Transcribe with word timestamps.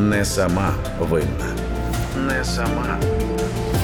Не 0.00 0.24
сама 0.24 0.74
винна. 1.00 1.54
Не 2.16 2.44
сама. 2.44 3.00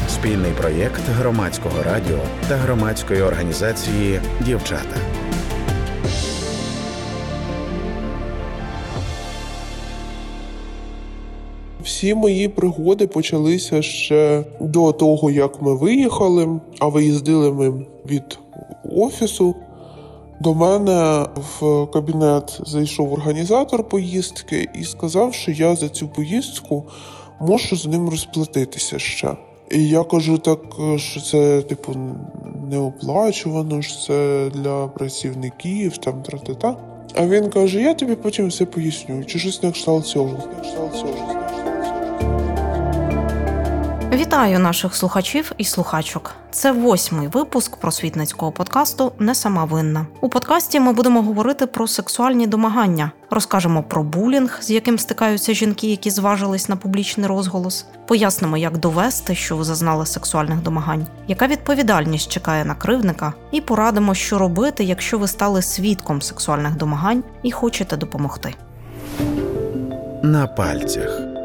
Спільний 0.09 0.53
проєкт 0.61 1.01
громадського 1.19 1.83
радіо 1.83 2.19
та 2.49 2.57
громадської 2.57 3.23
організації 3.23 4.21
Дівчата. 4.41 4.97
Всі 11.83 12.15
мої 12.15 12.49
пригоди 12.49 13.07
почалися 13.07 13.83
ще 13.83 14.45
до 14.61 14.93
того, 14.93 15.31
як 15.31 15.63
ми 15.63 15.75
виїхали, 15.75 16.61
а 16.79 16.89
виїздили 16.89 17.53
ми 17.53 17.87
від 18.07 18.39
офісу. 18.97 19.55
До 20.41 20.55
мене 20.55 21.27
в 21.61 21.87
кабінет 21.87 22.61
зайшов 22.67 23.13
організатор 23.13 23.89
поїздки 23.89 24.69
і 24.75 24.85
сказав, 24.85 25.35
що 25.35 25.51
я 25.51 25.77
за 25.77 25.89
цю 25.89 26.09
поїздку 26.09 26.85
можу 27.41 27.77
з 27.77 27.87
ним 27.87 28.09
розплатитися 28.09 28.99
ще. 28.99 29.37
І 29.71 29.89
я 29.89 30.05
кажу, 30.05 30.39
так 30.39 30.61
що 30.97 31.21
це, 31.21 31.63
типу, 31.63 31.97
не 32.71 32.79
оплачувано, 32.79 33.83
що 33.83 34.01
це 34.07 34.51
для 34.55 34.87
працівників, 34.87 35.99
там 35.99 36.23
тра-та-та. 36.23 36.77
А 37.15 37.27
він 37.27 37.51
каже: 37.51 37.83
я 37.83 37.95
тобі 37.95 38.15
потім 38.15 38.47
все 38.47 38.65
поясню. 38.65 39.25
Чи 39.25 39.39
щось 39.39 39.63
на 39.63 39.73
кшталт 39.73 40.07
цього. 40.07 40.39
На 40.57 40.61
кшталт 40.61 40.95
цього. 40.95 41.46
Вітаю 44.17 44.59
наших 44.59 44.95
слухачів 44.95 45.53
і 45.59 45.65
слухачок. 45.65 46.35
Це 46.51 46.73
восьмий 46.73 47.29
випуск 47.29 47.77
просвітницького 47.77 48.53
подкасту 48.53 49.13
Не 49.19 49.35
сама 49.35 49.65
винна. 49.65 50.07
У 50.21 50.29
подкасті 50.29 50.81
ми 50.81 50.93
будемо 50.93 51.23
говорити 51.23 51.67
про 51.67 51.87
сексуальні 51.87 52.47
домагання, 52.47 53.11
розкажемо 53.31 53.83
про 53.83 54.03
булінг, 54.03 54.59
з 54.61 54.71
яким 54.71 54.99
стикаються 54.99 55.55
жінки, 55.55 55.87
які 55.87 56.11
зважились 56.11 56.69
на 56.69 56.77
публічний 56.77 57.27
розголос. 57.27 57.87
Пояснимо, 58.07 58.57
як 58.57 58.79
довести, 58.79 59.35
що 59.35 59.57
ви 59.57 59.65
зазнали 59.65 60.07
сексуальних 60.07 60.63
домагань, 60.63 61.07
яка 61.29 61.47
відповідальність 61.47 62.33
чекає 62.33 62.65
на 62.65 62.75
кривника, 62.75 63.33
і 63.51 63.61
порадимо, 63.61 64.15
що 64.15 64.39
робити, 64.39 64.85
якщо 64.85 65.19
ви 65.19 65.29
стали 65.29 65.63
свідком 65.63 66.23
сексуальних 66.23 66.77
домагань 66.77 67.25
і 67.43 67.51
хочете 67.51 67.97
допомогти. 67.97 68.55
На 70.23 70.47
пальцях. 70.47 71.36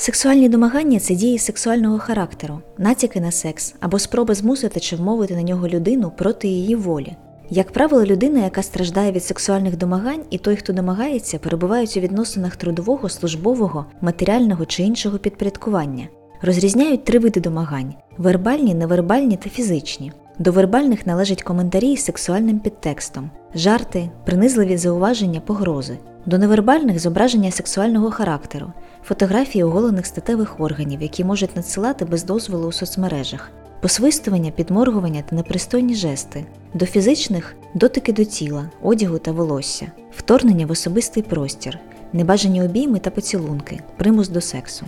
Сексуальні 0.00 0.48
домагання 0.48 1.00
це 1.00 1.14
дії 1.14 1.38
сексуального 1.38 1.98
характеру, 1.98 2.60
натяки 2.78 3.20
на 3.20 3.30
секс 3.30 3.74
або 3.80 3.98
спроби 3.98 4.34
змусити 4.34 4.80
чи 4.80 4.96
вмовити 4.96 5.34
на 5.34 5.42
нього 5.42 5.68
людину 5.68 6.12
проти 6.18 6.48
її 6.48 6.74
волі. 6.74 7.16
Як 7.50 7.72
правило, 7.72 8.04
людина, 8.04 8.44
яка 8.44 8.62
страждає 8.62 9.12
від 9.12 9.24
сексуальних 9.24 9.76
домагань, 9.76 10.22
і 10.30 10.38
той, 10.38 10.56
хто 10.56 10.72
домагається, 10.72 11.38
перебувають 11.38 11.96
у 11.96 12.00
відносинах 12.00 12.56
трудового, 12.56 13.08
службового, 13.08 13.86
матеріального 14.00 14.66
чи 14.66 14.82
іншого 14.82 15.18
підпорядкування. 15.18 16.08
Розрізняють 16.42 17.04
три 17.04 17.18
види 17.18 17.40
домагань: 17.40 17.94
вербальні, 18.18 18.74
невербальні 18.74 19.36
та 19.36 19.50
фізичні. 19.50 20.12
До 20.38 20.52
вербальних 20.52 21.06
належать 21.06 21.42
коментарі 21.42 21.96
з 21.96 22.04
сексуальним 22.04 22.58
підтекстом, 22.58 23.30
жарти, 23.54 24.10
принизливі 24.24 24.76
зауваження, 24.76 25.40
погрози. 25.40 25.98
До 26.26 26.38
невербальних 26.38 26.98
зображення 26.98 27.50
сексуального 27.50 28.10
характеру, 28.10 28.72
фотографії 29.04 29.64
оголених 29.64 30.06
статевих 30.06 30.60
органів, 30.60 31.02
які 31.02 31.24
можуть 31.24 31.56
надсилати 31.56 32.04
без 32.04 32.24
дозволу 32.24 32.68
у 32.68 32.72
соцмережах, 32.72 33.50
посвистування, 33.80 34.50
підморгування 34.50 35.22
та 35.30 35.36
непристойні 35.36 35.94
жести, 35.94 36.44
до 36.74 36.86
фізичних 36.86 37.56
дотики 37.74 38.12
до 38.12 38.24
тіла, 38.24 38.70
одягу 38.82 39.18
та 39.18 39.32
волосся, 39.32 39.92
вторгнення 40.16 40.66
в 40.66 40.70
особистий 40.70 41.22
простір, 41.22 41.78
небажані 42.12 42.62
обійми 42.62 42.98
та 42.98 43.10
поцілунки, 43.10 43.80
примус 43.96 44.28
до 44.28 44.40
сексу. 44.40 44.86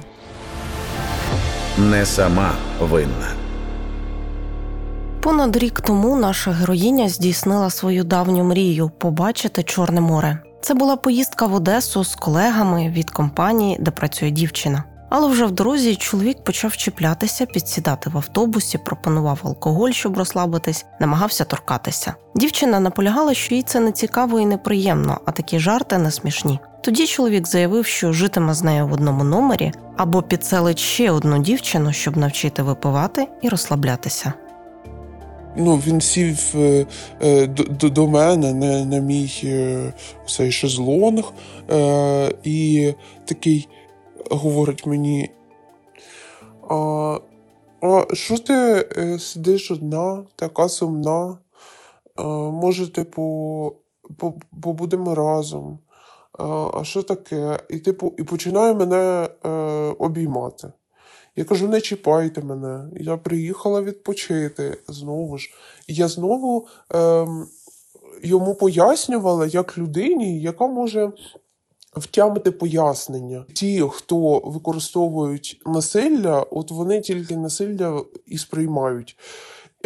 Не 1.78 2.06
сама 2.06 2.52
винна. 2.80 3.28
Понад 5.20 5.56
рік 5.56 5.80
тому 5.80 6.16
наша 6.16 6.50
героїня 6.50 7.08
здійснила 7.08 7.70
свою 7.70 8.04
давню 8.04 8.44
мрію 8.44 8.90
побачити 8.98 9.62
Чорне 9.62 10.00
море. 10.00 10.38
Це 10.62 10.74
була 10.74 10.96
поїздка 10.96 11.46
в 11.46 11.54
Одесу 11.54 12.04
з 12.04 12.14
колегами 12.14 12.88
від 12.88 13.10
компанії, 13.10 13.76
де 13.80 13.90
працює 13.90 14.30
дівчина. 14.30 14.84
Але 15.10 15.28
вже 15.28 15.46
в 15.46 15.50
дорозі 15.50 15.96
чоловік 15.96 16.44
почав 16.44 16.76
чіплятися, 16.76 17.46
підсідати 17.46 18.10
в 18.10 18.16
автобусі, 18.16 18.78
пропонував 18.78 19.40
алкоголь, 19.44 19.90
щоб 19.90 20.18
розслабитись, 20.18 20.86
намагався 21.00 21.44
торкатися. 21.44 22.14
Дівчина 22.34 22.80
наполягала, 22.80 23.34
що 23.34 23.54
їй 23.54 23.62
це 23.62 23.80
не 23.80 23.92
цікаво 23.92 24.40
і 24.40 24.46
неприємно, 24.46 25.20
а 25.26 25.32
такі 25.32 25.58
жарти 25.58 25.98
не 25.98 26.10
смішні. 26.10 26.58
Тоді 26.82 27.06
чоловік 27.06 27.48
заявив, 27.48 27.86
що 27.86 28.12
житиме 28.12 28.54
з 28.54 28.62
нею 28.62 28.86
в 28.86 28.92
одному 28.92 29.24
номері 29.24 29.72
або 29.96 30.22
підселить 30.22 30.78
ще 30.78 31.10
одну 31.10 31.38
дівчину, 31.38 31.92
щоб 31.92 32.16
навчити 32.16 32.62
випивати 32.62 33.28
і 33.42 33.48
розслаблятися. 33.48 34.32
Ну, 35.56 35.76
він 35.76 36.00
сів 36.00 36.52
е, 36.54 36.86
е, 37.20 37.46
до, 37.46 37.88
до 37.88 38.08
мене 38.08 38.54
на, 38.54 38.84
на 38.84 38.98
мій 38.98 39.40
е, 39.44 39.92
цей 40.28 40.52
шезлонг 40.52 41.32
е, 41.70 42.34
і 42.44 42.92
такий 43.24 43.68
говорить 44.30 44.86
мені: 44.86 45.30
а, 46.70 47.18
а 47.80 48.14
що 48.14 48.38
ти 48.38 48.54
е, 48.96 49.18
сидиш 49.18 49.70
одна, 49.70 50.24
така 50.36 50.68
сумна? 50.68 51.38
А, 52.16 52.24
може, 52.50 52.92
типу, 52.92 53.72
побудемо 54.62 55.14
разом? 55.14 55.78
А, 56.38 56.70
а 56.74 56.84
що 56.84 57.02
таке? 57.02 57.58
І 57.70 57.78
типу, 57.78 58.14
і 58.18 58.22
починає 58.22 58.74
мене 58.74 59.28
е, 59.44 59.48
обіймати. 59.98 60.72
Я 61.36 61.44
кажу, 61.44 61.68
не 61.68 61.80
чіпайте 61.80 62.42
мене. 62.42 62.90
Я 63.00 63.16
приїхала 63.16 63.82
відпочити 63.82 64.78
знову 64.88 65.38
ж. 65.38 65.50
Я 65.88 66.08
знову 66.08 66.66
ем, 66.94 67.46
йому 68.22 68.54
пояснювала 68.54 69.46
як 69.46 69.78
людині, 69.78 70.40
яка 70.40 70.66
може 70.66 71.12
втямити 71.96 72.50
пояснення. 72.50 73.44
Ті, 73.54 73.84
хто 73.90 74.38
використовують 74.38 75.62
насилля, 75.66 76.46
от 76.50 76.70
вони 76.70 77.00
тільки 77.00 77.36
насилля 77.36 78.04
і 78.26 78.38
сприймають. 78.38 79.16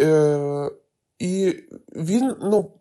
Е, 0.01 0.71
І 1.19 1.53
він, 1.95 2.35
ну, 2.41 2.71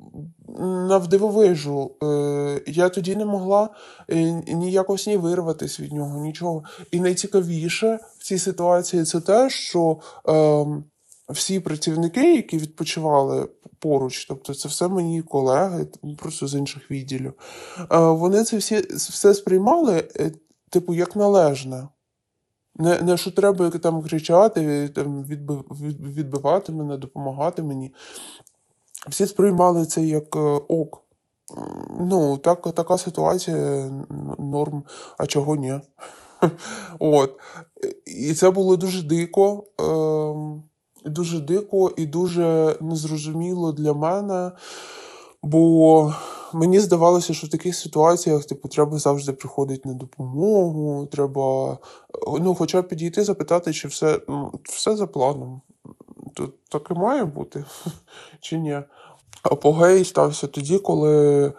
навдивовижу, 0.58 1.90
е, 2.02 2.62
я 2.66 2.88
тоді 2.88 3.16
не 3.16 3.24
могла 3.24 3.68
е, 4.10 4.42
ніякось 4.46 5.06
ні 5.06 5.16
вирватися 5.16 5.82
від 5.82 5.92
нього, 5.92 6.20
нічого. 6.20 6.62
І 6.90 7.00
найцікавіше 7.00 7.98
в 8.18 8.24
цій 8.24 8.38
ситуації 8.38 9.04
це 9.04 9.20
те, 9.20 9.50
що 9.50 9.98
е, 10.28 10.66
всі 11.28 11.60
працівники, 11.60 12.34
які 12.34 12.58
відпочивали 12.58 13.48
поруч, 13.78 14.26
тобто 14.26 14.54
це 14.54 14.68
все 14.68 14.88
мої 14.88 15.22
колеги, 15.22 15.86
просто 16.18 16.46
з 16.46 16.54
інших 16.54 16.90
відділів, 16.90 17.32
е, 17.78 17.98
вони 17.98 18.44
це 18.44 18.56
всі 18.56 18.76
все 18.90 19.34
сприймали, 19.34 20.08
е, 20.16 20.32
типу, 20.70 20.94
як 20.94 21.16
належне. 21.16 21.88
Не 22.78 23.02
не 23.02 23.16
що 23.16 23.30
треба 23.30 23.70
там 23.70 24.02
кричати, 24.02 24.88
там, 24.88 25.24
відбив, 25.24 25.64
відбивати 26.16 26.72
мене, 26.72 26.96
допомагати 26.96 27.62
мені. 27.62 27.94
Всі 29.08 29.26
сприймали 29.26 29.86
це 29.86 30.02
як 30.02 30.36
е, 30.36 30.60
ок. 30.68 31.02
Ну, 32.00 32.36
так, 32.36 32.74
така 32.74 32.98
ситуація 32.98 33.90
норм, 34.38 34.82
а 35.18 35.26
чого 35.26 35.56
ні. 35.56 35.80
От. 36.98 37.34
І 38.06 38.34
це 38.34 38.50
було 38.50 38.76
дуже 38.76 39.02
дико, 39.02 39.64
е, 39.80 41.10
дуже 41.10 41.40
дико 41.40 41.92
і 41.96 42.06
дуже 42.06 42.76
незрозуміло 42.80 43.72
для 43.72 43.92
мене, 43.92 44.52
бо 45.42 46.14
мені 46.52 46.80
здавалося, 46.80 47.34
що 47.34 47.46
в 47.46 47.50
таких 47.50 47.76
ситуаціях 47.76 48.44
типу, 48.44 48.68
треба 48.68 48.98
завжди 48.98 49.32
приходити 49.32 49.88
на 49.88 49.94
допомогу, 49.94 51.06
треба 51.06 51.78
ну, 52.40 52.54
хоча 52.54 52.82
б 52.82 52.88
підійти, 52.88 53.24
запитати, 53.24 53.72
чи 53.72 53.88
все, 53.88 54.20
ну, 54.28 54.52
все 54.62 54.96
за 54.96 55.06
планом. 55.06 55.60
Тут 56.34 56.64
так 56.68 56.88
і 56.90 56.94
має 56.94 57.24
бути, 57.24 57.64
чи 58.40 58.58
ні. 58.58 58.82
Апогей 59.50 60.04
стався 60.04 60.46
тоді, 60.46 60.78
коли 60.78 61.46
е, 61.46 61.52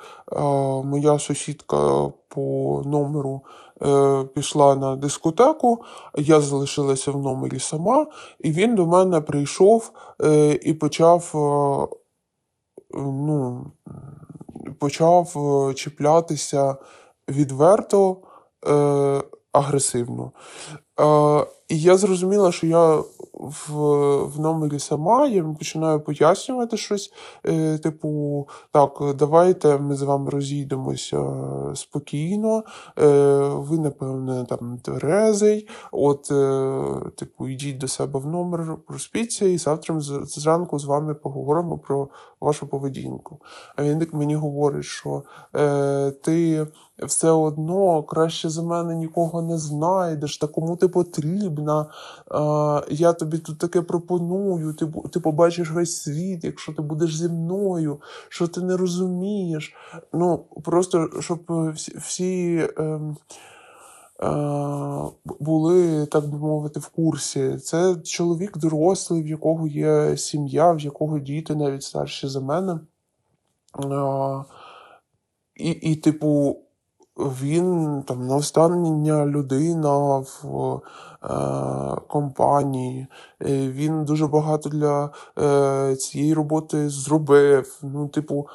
моя 0.83 1.19
сусідка 1.19 2.11
по 2.27 2.81
номеру 2.85 3.41
е, 3.81 4.23
пішла 4.23 4.75
на 4.75 4.95
дискотеку, 4.95 5.83
я 6.17 6.41
залишилася 6.41 7.11
в 7.11 7.21
номері 7.21 7.59
сама, 7.59 8.07
і 8.39 8.51
він 8.51 8.75
до 8.75 8.85
мене 8.85 9.21
прийшов 9.21 9.91
е, 10.23 10.59
і 10.61 10.73
почав 10.73 11.31
ну, 12.93 13.65
почав 14.79 15.33
чіплятися 15.75 16.75
відверто 17.29 18.17
е, 18.67 19.23
агресивно. 19.51 20.31
І 21.69 21.79
я 21.79 21.97
зрозуміла, 21.97 22.51
що 22.51 22.67
я 22.67 23.03
в, 23.33 23.71
в 24.25 24.39
номері 24.39 24.79
сама, 24.79 25.27
я 25.27 25.43
починаю 25.43 25.99
пояснювати 25.99 26.77
щось. 26.77 27.13
Е, 27.45 27.77
типу, 27.77 28.47
так, 28.71 29.01
давайте 29.15 29.77
ми 29.77 29.95
з 29.95 30.01
вами 30.01 30.29
розійдемося 30.29 31.19
спокійно. 31.75 32.63
Е, 32.99 33.07
ви, 33.39 33.77
напевне, 33.77 34.45
там 34.45 34.79
тверезий. 34.83 35.67
От, 35.91 36.31
е, 36.31 36.83
типу, 37.15 37.47
йдіть 37.47 37.77
до 37.77 37.87
себе 37.87 38.19
в 38.19 38.27
номер, 38.27 38.77
проспіться, 38.87 39.45
і 39.45 39.57
завтра 39.57 39.99
зранку 39.99 40.79
з 40.79 40.85
вами 40.85 41.13
поговоримо 41.13 41.77
про 41.77 42.07
вашу 42.41 42.67
поведінку. 42.67 43.39
А 43.75 43.83
він 43.83 43.99
так 43.99 44.13
мені 44.13 44.35
говорить, 44.35 44.85
що 44.85 45.23
е, 45.55 46.11
ти 46.11 46.67
все 47.05 47.29
одно 47.29 48.03
краще 48.03 48.49
за 48.49 48.63
мене 48.63 48.95
нікого 48.95 49.41
не 49.41 49.57
знайдеш, 49.57 50.37
та 50.37 50.47
кому 50.47 50.75
ти 50.75 50.87
потрібна. 50.87 51.85
Е, 52.31 52.93
я 52.93 53.13
тобі 53.13 53.37
тут 53.37 53.57
таке 53.57 53.81
пропоную, 53.81 54.73
ти, 54.73 54.87
ти 55.11 55.19
побачиш 55.19 55.71
весь 55.71 56.01
світ, 56.01 56.43
якщо 56.43 56.73
ти 56.73 56.81
будеш 56.81 57.17
зі 57.17 57.29
мною, 57.29 58.01
що 58.29 58.47
ти 58.47 58.61
не 58.61 58.77
розумієш. 58.77 59.75
Ну, 60.13 60.45
просто 60.63 61.09
щоб 61.19 61.39
е, 61.49 61.73
всі. 61.99 62.67
ем, 62.77 63.17
е, 64.23 64.27
були, 65.39 66.05
так 66.05 66.27
би 66.27 66.37
мовити, 66.37 66.79
в 66.79 66.87
курсі. 66.87 67.57
Це 67.57 67.95
чоловік 67.95 68.57
дорослий, 68.57 69.23
в 69.23 69.27
якого 69.27 69.67
є 69.67 70.17
сім'я, 70.17 70.71
в 70.71 70.79
якого 70.79 71.19
діти 71.19 71.55
навіть 71.55 71.83
старші 71.83 72.27
за 72.27 72.39
мене. 72.39 72.79
І, 75.55 75.69
і 75.69 75.95
типу, 75.95 76.57
він 77.17 78.03
там 78.07 78.27
не 78.27 78.35
остання 78.35 79.25
людина 79.25 80.17
в 80.17 80.81
е, 81.23 82.01
компанії. 82.07 83.07
Е, 83.41 83.69
Він 83.69 84.05
дуже 84.05 84.27
багато 84.27 84.69
для 84.69 85.09
е, 85.39 85.95
цієї 85.95 86.33
роботи 86.33 86.89
зробив. 86.89 87.79
Ну, 87.83 88.07
типу, 88.07 88.47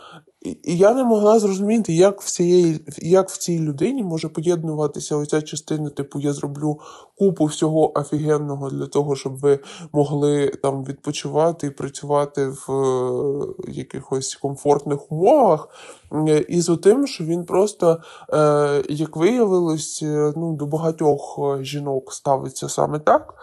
і, 0.44 0.76
я 0.76 0.94
не 0.94 1.04
могла 1.04 1.38
зрозуміти, 1.38 1.92
як 1.92 2.22
в 2.22 2.30
цієї, 2.30 2.84
як 2.98 3.30
в 3.30 3.38
цій 3.38 3.58
людині 3.58 4.02
може 4.02 4.28
поєднуватися 4.28 5.16
оця 5.16 5.42
частина, 5.42 5.90
типу, 5.90 6.20
я 6.20 6.32
зроблю 6.32 6.80
купу 7.18 7.44
всього 7.44 7.98
офігенного 7.98 8.70
для 8.70 8.86
того, 8.86 9.16
щоб 9.16 9.38
ви 9.38 9.58
могли 9.92 10.48
там 10.48 10.84
відпочивати 10.84 11.66
і 11.66 11.70
працювати 11.70 12.46
в 12.46 12.72
е, 12.72 13.72
якихось 13.72 14.34
комфортних 14.34 15.12
умовах. 15.12 15.68
Е, 16.12 16.38
І 16.48 16.60
з 16.60 16.76
тим, 16.76 17.06
що 17.06 17.24
він 17.24 17.44
просто, 17.44 17.98
е, 18.32 18.82
як 18.88 19.16
виявилось, 19.16 20.04
ну, 20.36 20.56
до 20.58 20.66
багатьох 20.66 21.38
жінок 21.60 22.12
ставиться 22.12 22.68
саме 22.68 22.98
так. 22.98 23.34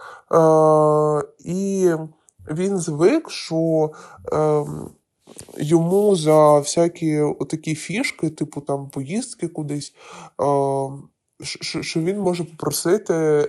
І 1.44 1.90
він 2.50 2.78
звик, 2.78 3.30
що. 3.30 3.90
Йому 5.58 6.16
за 6.16 6.58
всякі 6.58 7.22
такі 7.48 7.74
фішки, 7.74 8.30
типу 8.30 8.60
там 8.60 8.88
поїздки 8.88 9.48
кудись, 9.48 9.94
що, 11.60 12.00
він 12.00 12.20
може 12.20 12.44
попросити 12.44 13.14
е, 13.14 13.48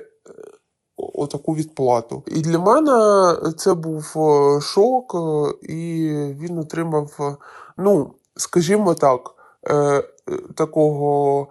отаку 0.98 1.56
відплату. 1.56 2.24
І 2.28 2.42
для 2.42 2.60
мене 2.60 3.36
це 3.57 3.74
був 3.74 4.13
е, 4.16 4.62
шок, 4.62 5.16
е, 5.16 5.54
і 5.74 6.10
він 6.13 6.57
отримав, 6.57 7.38
ну, 7.78 8.13
скажімо 8.36 8.94
так, 8.94 9.36
такого 10.56 11.48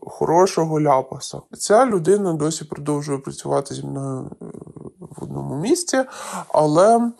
хорошого 0.00 0.80
ляпаса. 0.80 1.40
Ця 1.58 1.86
людина 1.86 2.32
досі 2.32 2.64
продовжує 2.64 3.18
працювати 3.18 3.74
зі 3.74 3.86
мною 3.86 4.30
в 5.00 5.24
одному 5.24 5.54
місці, 5.54 6.04
але. 6.48 7.10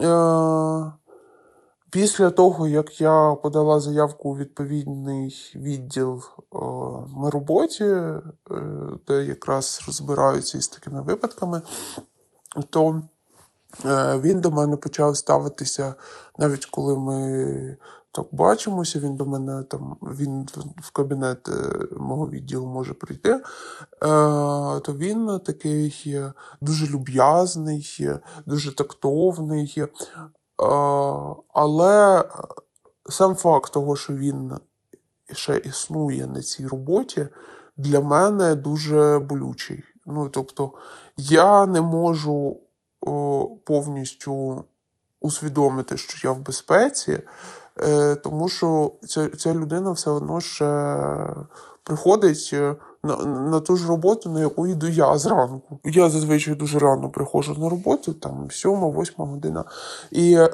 Е, 0.00 0.92
Після 1.90 2.30
того, 2.30 2.68
як 2.68 3.00
я 3.00 3.36
подала 3.42 3.80
заявку 3.80 4.30
у 4.30 4.36
відповідний 4.36 5.52
відділ 5.54 6.22
е, 6.36 6.58
на 7.16 7.30
роботі, 7.30 7.84
е, 7.84 8.22
де 9.08 9.24
якраз 9.24 9.82
розбираються 9.86 10.58
із 10.58 10.68
такими 10.68 11.02
випадками, 11.02 11.62
то 12.70 13.02
е, 13.84 14.18
він 14.18 14.40
до 14.40 14.50
мене 14.50 14.76
почав 14.76 15.16
ставитися, 15.16 15.94
навіть 16.38 16.66
коли 16.66 16.98
ми 16.98 17.76
так 18.12 18.26
бачимося, 18.32 18.98
він 18.98 19.16
до 19.16 19.26
мене 19.26 19.62
там, 19.62 19.96
він 20.02 20.48
в 20.82 20.90
кабінет 20.90 21.48
мого 21.96 22.28
відділу 22.28 22.66
може 22.66 22.94
прийти, 22.94 23.40
то 24.82 24.94
він 24.98 25.40
такий 25.44 26.16
дуже 26.60 26.86
люб'язний, 26.86 28.08
дуже 28.46 28.74
тактовний. 28.74 29.84
Е, 30.62 30.66
Але 31.52 32.24
сам 33.08 33.34
факт 33.34 33.72
того, 33.72 33.96
що 33.96 34.12
він 34.12 34.52
ще 35.32 35.56
існує 35.56 36.26
на 36.26 36.42
цій 36.42 36.66
роботі, 36.66 37.28
для 37.76 38.00
мене 38.00 38.54
дуже 38.54 39.18
болючий. 39.18 39.84
Ну, 40.06 40.28
тобто, 40.28 40.72
я 41.16 41.66
не 41.66 41.80
можу 41.80 42.60
повністю 43.64 44.64
усвідомити, 45.20 45.96
що 45.96 46.28
я 46.28 46.34
в 46.34 46.40
безпеці, 46.40 47.18
е, 47.80 48.14
тому 48.14 48.48
що 48.48 48.92
ця, 49.08 49.28
ця 49.28 49.54
людина 49.54 49.90
все 49.90 50.10
одно 50.10 50.40
ще 50.40 50.96
приходить 51.82 52.50
е, 52.52 52.76
на, 53.06 53.16
на 53.26 53.60
ту 53.60 53.76
ж 53.76 53.88
роботу, 53.88 54.30
на 54.30 54.40
яку 54.40 54.66
йду 54.66 54.88
я 54.88 55.18
зранку. 55.18 55.80
Я 55.84 56.10
зазвичай 56.10 56.54
дуже 56.54 56.78
рано 56.78 57.10
приходжу 57.10 57.56
на 57.58 57.68
роботу, 57.68 58.12
там 58.12 58.50
сьома, 58.50 58.88
восьма 58.88 59.24
година. 59.24 59.64
І 60.10 60.34
е, 60.34 60.48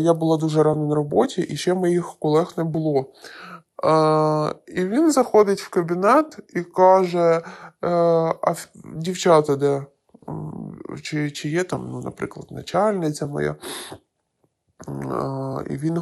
я 0.00 0.14
була 0.14 0.36
дуже 0.36 0.62
рано 0.62 0.86
на 0.86 0.94
роботі, 0.94 1.40
і 1.42 1.56
ще 1.56 1.74
моїх 1.74 2.14
колег 2.18 2.52
не 2.56 2.64
було. 2.64 3.06
Е, 3.84 4.54
і 4.66 4.84
він 4.84 5.12
заходить 5.12 5.60
в 5.60 5.70
кабінет 5.70 6.38
і 6.54 6.62
каже: 6.62 7.42
е, 7.84 7.88
а 8.42 8.54
дівчата, 8.94 9.56
де? 9.56 9.86
Чи, 11.02 11.30
чи 11.30 11.48
є 11.48 11.64
там, 11.64 11.88
ну, 11.90 12.00
наприклад, 12.00 12.46
начальниця 12.50 13.26
моя? 13.26 13.56
Е, 14.88 15.64
І 15.70 15.76
він 15.76 15.94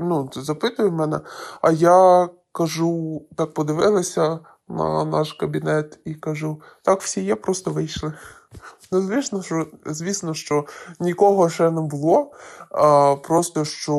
ну, 0.00 0.30
запитує 0.32 0.90
мене, 0.90 1.20
а 1.62 1.70
я 1.72 2.28
кажу, 2.52 3.22
так 3.36 3.54
подивилася 3.54 4.38
на 4.68 5.04
наш 5.04 5.32
кабінет 5.32 5.98
і 6.04 6.14
кажу: 6.14 6.60
так, 6.82 7.00
всі 7.00 7.24
є, 7.24 7.36
просто 7.36 7.70
вийшли. 7.70 8.12
Ну, 8.92 9.00
звісно, 9.00 9.42
що, 9.42 9.66
звісно, 9.86 10.34
що 10.34 10.64
нікого 11.00 11.48
ще 11.48 11.70
не 11.70 11.80
було. 11.80 12.32
А, 12.70 13.16
просто 13.16 13.64
що 13.64 13.96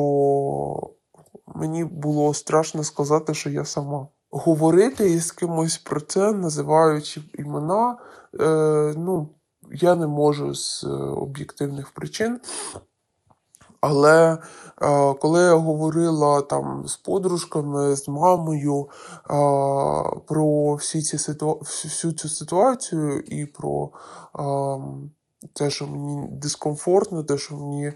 мені 1.54 1.84
було 1.84 2.34
страшно 2.34 2.84
сказати, 2.84 3.34
що 3.34 3.50
я 3.50 3.64
сама. 3.64 4.08
Говорити 4.30 5.10
із 5.10 5.32
кимось 5.32 5.78
про 5.78 6.00
це, 6.00 6.32
називаючи 6.32 7.22
імена, 7.34 7.96
е, 8.40 8.94
ну, 8.96 9.28
я 9.72 9.94
не 9.94 10.06
можу 10.06 10.54
з 10.54 10.84
е, 10.84 10.88
об'єктивних 10.96 11.90
причин. 11.90 12.40
Але 13.80 14.38
е, 14.82 15.14
коли 15.14 15.42
я 15.42 15.54
говорила 15.54 16.40
там 16.40 16.88
з 16.88 16.96
подружками, 16.96 17.96
з 17.96 18.08
мамою 18.08 18.80
е, 18.82 18.88
про 20.26 20.74
всі 20.74 21.02
ці 21.02 21.18
ситу... 21.18 21.58
всю 21.60 22.12
цю 22.12 22.28
ситуацію 22.28 23.20
і 23.20 23.46
про 23.46 23.90
е, 24.38 24.42
те, 25.52 25.70
що 25.70 25.86
мені 25.86 26.28
дискомфортно, 26.32 27.22
те, 27.22 27.38
що 27.38 27.56
мені 27.56 27.86
е, 27.86 27.94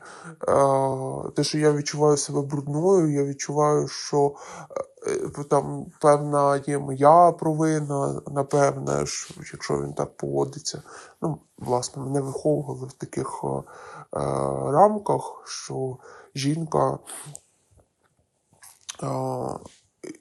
те, 1.37 1.45
що 1.45 1.59
я 1.59 1.73
відчуваю 1.73 2.17
себе 2.17 2.43
брудною, 2.43 3.13
я 3.13 3.25
відчуваю, 3.25 3.89
що 3.89 4.35
е, 5.07 5.45
там 5.45 5.87
певна 6.01 6.63
є 6.67 6.79
моя 6.79 7.33
провина, 7.33 8.23
напевне, 8.31 9.07
що, 9.07 9.35
якщо 9.53 9.83
він 9.83 9.93
так 9.95 10.17
поводиться. 10.17 10.83
Ну, 11.23 11.39
власне, 11.59 12.03
мене 12.03 12.21
виховували 12.21 12.87
в 12.87 12.93
таких 12.93 13.41
е, 13.45 13.47
е, 13.49 13.63
рамках, 14.73 15.43
що 15.47 15.97
жінка, 16.35 16.99
е, 19.03 19.09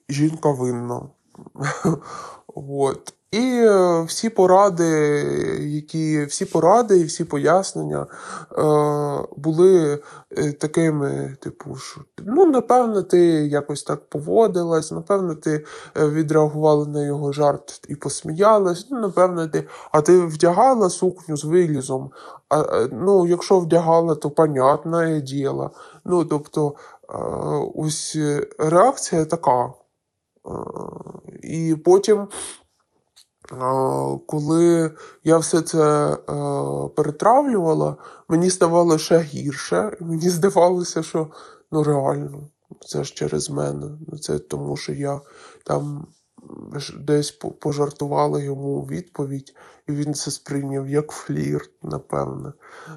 жінка 0.09 0.51
винна. 0.51 1.09
От. 2.55 3.13
І 3.31 3.39
е, 3.39 4.01
всі 4.01 4.29
поради, 4.29 4.85
які 5.61 6.25
всі 6.25 6.45
поради 6.45 6.99
і 6.99 7.03
всі 7.03 7.23
пояснення 7.23 8.01
е, 8.01 8.63
були 9.37 9.99
е, 10.37 10.51
такими, 10.51 11.37
типу, 11.41 11.75
що 11.75 12.01
ну, 12.17 12.45
напевно, 12.45 13.01
ти 13.01 13.19
якось 13.47 13.83
так 13.83 14.09
поводилась, 14.09 14.91
напевно, 14.91 15.35
ти 15.35 15.65
е, 15.97 16.07
відреагувала 16.07 16.85
на 16.85 17.03
його 17.03 17.31
жарт 17.31 17.81
і 17.87 17.95
посміялась. 17.95 18.87
Ну, 18.91 18.99
напевно, 18.99 19.47
ти, 19.47 19.67
а 19.91 20.01
ти 20.01 20.19
вдягала 20.19 20.89
сукню 20.89 21.37
з 21.37 21.43
вилізом. 21.43 22.11
А, 22.49 22.87
ну, 22.91 23.27
якщо 23.27 23.59
вдягала, 23.59 24.15
то 24.15 24.29
понятне 24.29 25.21
діло. 25.21 25.71
Ну, 26.05 26.25
тобто, 26.25 26.73
е, 27.09 27.15
ось 27.75 28.17
реакція 28.59 29.25
така. 29.25 29.73
Е, 30.47 30.51
І 31.43 31.75
потім 31.75 32.27
коли 34.27 34.91
я 35.23 35.37
все 35.37 35.61
це 35.61 36.13
е, 36.13 36.17
перетравлювала, 36.95 37.95
мені 38.27 38.49
ставало 38.49 38.97
ще 38.97 39.19
гірше. 39.19 39.97
Мені 39.99 40.29
здавалося, 40.29 41.03
що 41.03 41.27
ну 41.71 41.83
реально, 41.83 42.47
це 42.87 43.03
ж 43.03 43.13
через 43.13 43.49
мене. 43.49 43.87
Ну, 44.07 44.17
Це 44.17 44.39
тому, 44.39 44.77
що 44.77 44.93
я 44.93 45.21
там 45.65 46.07
десь 46.99 47.31
по- 47.31 47.51
пожартувала 47.51 48.39
йому 48.39 48.81
відповідь, 48.81 49.55
і 49.87 49.91
він 49.91 50.13
це 50.13 50.31
сприйняв 50.31 50.89
як 50.89 51.11
флірт, 51.11 51.71
напевне. 51.83 52.53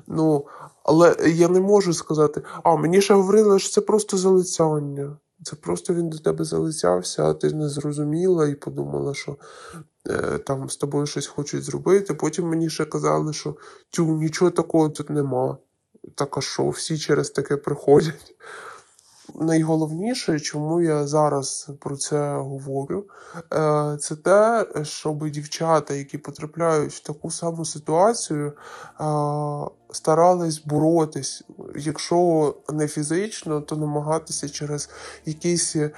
Ну, 0.06 0.46
але 0.82 1.16
я 1.26 1.48
не 1.48 1.60
можу 1.60 1.94
сказати, 1.94 2.42
а 2.62 2.76
мені 2.76 3.00
ще 3.00 3.14
говорили, 3.14 3.58
що 3.58 3.70
це 3.70 3.80
просто 3.80 4.16
залицяння. 4.16 5.16
Це 5.44 5.56
просто 5.56 5.94
він 5.94 6.10
до 6.10 6.18
тебе 6.18 6.44
залицявся, 6.44 7.24
а 7.24 7.34
ти 7.34 7.52
не 7.52 7.68
зрозуміла 7.68 8.48
і 8.48 8.54
подумала, 8.54 9.14
що 9.14 9.36
е, 10.10 10.38
там 10.38 10.70
з 10.70 10.76
тобою 10.76 11.06
щось 11.06 11.26
хочуть 11.26 11.62
зробити. 11.62 12.14
Потім 12.14 12.48
мені 12.48 12.70
ще 12.70 12.84
казали, 12.84 13.32
що 13.32 13.56
тю, 13.90 14.06
нічого 14.06 14.50
такого 14.50 14.88
тут 14.88 15.10
нема. 15.10 15.56
Так 16.14 16.38
а 16.38 16.40
що, 16.40 16.68
всі 16.68 16.98
через 16.98 17.30
таке 17.30 17.56
приходять. 17.56 18.34
Найголовніше, 19.34 20.40
чому 20.40 20.80
я 20.80 21.06
зараз 21.06 21.70
про 21.80 21.96
це 21.96 22.34
говорю, 22.34 23.04
е, 23.52 23.96
це 24.00 24.16
те, 24.16 24.66
щоб 24.82 25.30
дівчата, 25.30 25.94
які 25.94 26.18
потрапляють 26.18 26.92
в 26.92 27.02
таку 27.02 27.30
саму 27.30 27.64
ситуацію, 27.64 28.52
старались 29.94 30.62
боротись. 30.64 31.44
Якщо 31.76 32.54
не 32.72 32.88
фізично, 32.88 33.60
то 33.60 33.76
намагатися 33.76 34.48
через 34.48 34.90
якісь 35.26 35.76
е, 35.76 35.90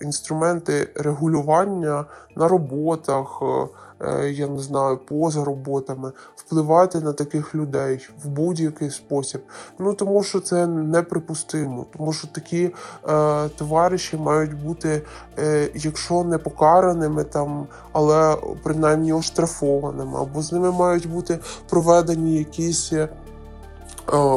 інструменти 0.00 0.88
регулювання 0.94 2.04
на 2.36 2.48
роботах, 2.48 3.42
е, 3.42 3.68
е, 4.00 4.30
я 4.30 4.46
не 4.46 4.58
знаю, 4.58 4.98
поза 5.08 5.44
роботами, 5.44 6.12
впливати 6.36 7.00
на 7.00 7.12
таких 7.12 7.54
людей 7.54 8.08
в 8.24 8.28
будь-який 8.28 8.90
спосіб. 8.90 9.40
Ну 9.78 9.94
тому 9.94 10.22
що 10.22 10.40
це 10.40 10.66
неприпустимо, 10.66 11.86
тому 11.96 12.12
що 12.12 12.28
такі 12.28 12.70
е, 13.08 13.48
товариші 13.48 14.16
мають 14.16 14.64
бути, 14.64 15.02
е, 15.38 15.70
якщо 15.74 16.24
не 16.24 16.38
покараними 16.38 17.24
там, 17.24 17.66
але 17.92 18.36
принаймні 18.62 19.12
оштрафованими, 19.12 20.18
або 20.20 20.42
з 20.42 20.52
ними 20.52 20.72
мають 20.72 21.10
бути 21.10 21.38
проведені 21.68 22.38
якісь 22.38 22.92
е, 22.98 23.08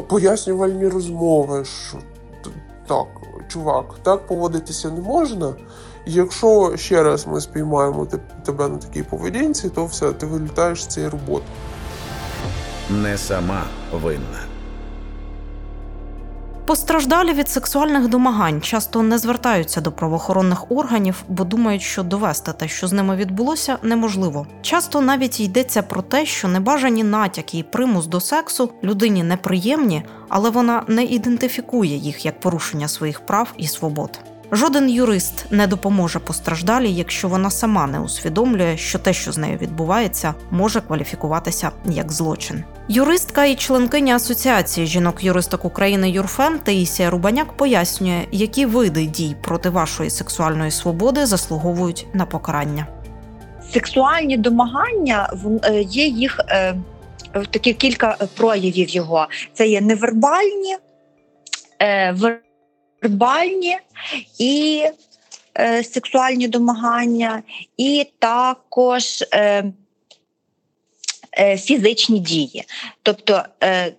пояснювальні 0.07 0.87
розмови. 0.87 1.65
що 1.65 1.97
так, 2.87 3.07
чувак, 3.47 3.85
так 4.03 4.27
поводитися 4.27 4.89
не 4.89 5.01
можна. 5.01 5.53
Якщо 6.05 6.73
ще 6.77 7.03
раз 7.03 7.27
ми 7.27 7.41
спіймаємо 7.41 8.07
тебе 8.45 8.67
на 8.67 8.77
такій 8.77 9.03
поведінці, 9.03 9.69
то 9.69 9.85
все, 9.85 10.11
ти 10.11 10.25
вилітаєш 10.25 10.83
з 10.83 10.87
цієї 10.87 11.11
роботи. 11.11 11.45
Не 12.89 13.17
сама 13.17 13.63
винна. 13.91 14.46
Постраждалі 16.67 17.33
від 17.33 17.49
сексуальних 17.49 18.07
домагань 18.07 18.61
часто 18.61 19.03
не 19.03 19.17
звертаються 19.17 19.81
до 19.81 19.91
правоохоронних 19.91 20.71
органів, 20.71 21.23
бо 21.27 21.43
думають, 21.43 21.81
що 21.81 22.03
довести 22.03 22.53
те, 22.53 22.67
що 22.67 22.87
з 22.87 22.93
ними 22.93 23.15
відбулося, 23.15 23.77
неможливо. 23.83 24.47
Часто 24.61 25.01
навіть 25.01 25.39
йдеться 25.39 25.81
про 25.81 26.01
те, 26.01 26.25
що 26.25 26.47
небажані 26.47 27.03
натяки 27.03 27.57
і 27.57 27.63
примус 27.63 28.05
до 28.05 28.19
сексу 28.19 28.69
людині 28.83 29.23
неприємні, 29.23 30.03
але 30.29 30.49
вона 30.49 30.83
не 30.87 31.03
ідентифікує 31.03 31.95
їх 31.95 32.25
як 32.25 32.39
порушення 32.39 32.87
своїх 32.87 33.19
прав 33.19 33.53
і 33.57 33.67
свобод. 33.67 34.19
Жоден 34.51 34.89
юрист 34.89 35.45
не 35.51 35.67
допоможе 35.67 36.19
постраждалій, 36.19 36.91
якщо 36.91 37.27
вона 37.27 37.49
сама 37.49 37.87
не 37.87 37.99
усвідомлює, 37.99 38.77
що 38.77 38.99
те, 38.99 39.13
що 39.13 39.31
з 39.31 39.37
нею 39.37 39.57
відбувається, 39.57 40.33
може 40.51 40.81
кваліфікуватися 40.81 41.71
як 41.85 42.11
злочин. 42.11 42.63
Юристка 42.87 43.45
і 43.45 43.55
членкиня 43.55 44.15
Асоціації 44.15 44.87
жінок-юристок 44.87 45.65
України 45.65 46.09
Юрфем 46.09 46.59
Таїсія 46.59 47.09
Рубаняк 47.09 47.53
пояснює, 47.53 48.25
які 48.31 48.65
види 48.65 49.05
дій 49.05 49.35
проти 49.41 49.69
вашої 49.69 50.09
сексуальної 50.09 50.71
свободи 50.71 51.25
заслуговують 51.25 52.07
на 52.13 52.25
покарання. 52.25 52.87
сексуальні 53.73 54.37
домагання 54.37 55.33
е, 55.63 55.81
є 55.81 56.07
їх 56.07 56.39
е, 56.49 56.75
такі 57.51 57.73
кілька 57.73 58.17
проявів 58.37 58.89
його. 58.89 59.27
Це 59.53 59.67
є 59.67 59.81
невербальні, 59.81 60.77
е, 61.81 62.15
вербальні 63.01 63.77
і 64.39 64.83
е, 65.59 65.83
сексуальні 65.83 66.47
домагання, 66.47 67.43
і 67.77 68.07
також 68.19 69.23
е, 69.33 69.63
е, 71.39 71.57
фізичні 71.57 72.19
дії. 72.19 72.63
Тобто 73.03 73.43
е, 73.63 73.93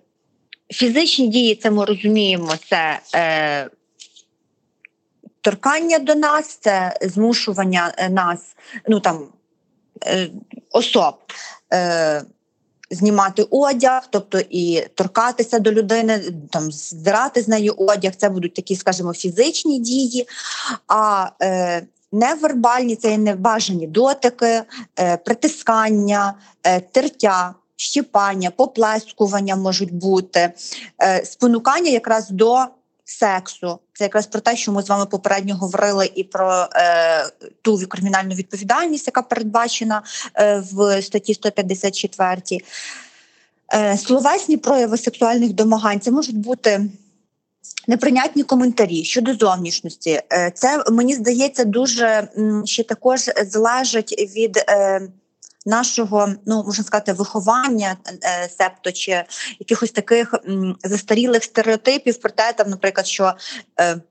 фізичні 0.69 1.27
дії, 1.27 1.55
це 1.55 1.71
ми 1.71 1.85
розуміємо, 1.85 2.53
це. 2.69 2.99
Е, 3.15 3.69
Торкання 5.41 5.99
до 5.99 6.15
нас, 6.15 6.57
це 6.61 6.97
змушування 7.01 7.93
е, 7.97 8.09
нас, 8.09 8.55
ну 8.87 8.99
там 8.99 9.27
е, 10.05 10.29
особ 10.71 11.15
е, 11.73 12.23
знімати 12.91 13.43
одяг, 13.49 14.07
тобто 14.09 14.39
і 14.49 14.87
торкатися 14.95 15.59
до 15.59 15.71
людини, 15.71 16.21
там 16.49 16.71
здирати 16.71 17.41
з 17.41 17.47
неї 17.47 17.69
одяг. 17.69 18.15
Це 18.15 18.29
будуть 18.29 18.53
такі, 18.53 18.75
скажімо, 18.75 19.13
фізичні 19.13 19.79
дії. 19.79 20.27
А 20.87 21.29
е, 21.41 21.81
невербальні 22.11 22.95
це 22.95 23.17
небажані 23.17 23.87
дотики, 23.87 24.63
е, 24.99 25.17
притискання, 25.17 26.33
е, 26.63 26.79
тертя. 26.79 27.55
Щіпання, 27.81 28.51
поплескування 28.51 29.55
можуть 29.55 29.93
бути, 29.93 30.53
е, 31.01 31.25
спонукання 31.25 31.89
якраз 31.89 32.29
до 32.29 32.65
сексу. 33.09 33.79
Це 33.93 34.03
якраз 34.03 34.27
про 34.27 34.41
те, 34.41 34.55
що 34.55 34.71
ми 34.71 34.83
з 34.83 34.89
вами 34.89 35.05
попередньо 35.05 35.55
говорили, 35.55 36.11
і 36.15 36.23
про 36.23 36.67
е, 36.75 37.29
ту 37.61 37.87
кримінальну 37.87 38.35
відповідальність, 38.35 39.07
яка 39.07 39.21
передбачена 39.21 40.01
е, 40.35 40.63
в 40.71 41.01
статті 41.01 41.33
154. 41.33 42.41
Е, 43.73 43.97
словесні 43.97 44.57
прояви 44.57 44.97
сексуальних 44.97 45.53
домагань 45.53 45.99
це 45.99 46.11
можуть 46.11 46.37
бути. 46.37 46.89
Неприйнятні 47.87 48.43
коментарі 48.43 49.03
щодо 49.03 49.33
зовнішності, 49.33 50.21
Е, 50.33 50.51
це 50.55 50.83
мені 50.91 51.15
здається 51.15 51.63
дуже 51.63 52.27
ще 52.65 52.83
також 52.83 53.19
залежить 53.45 54.33
від 54.35 54.57
е, 54.57 55.01
нашого, 55.69 56.33
ну 56.45 56.63
можна 56.63 56.83
сказати, 56.83 57.13
виховання, 57.13 57.97
е, 58.23 58.49
себто 58.57 58.91
чи 58.91 59.23
якихось 59.59 59.91
таких 59.91 60.33
застарілих 60.83 61.43
стереотипів 61.43 62.19
про 62.19 62.29
те, 62.29 62.53
там, 62.53 62.69
наприклад, 62.69 63.07
що 63.07 63.33
е, 63.79 64.01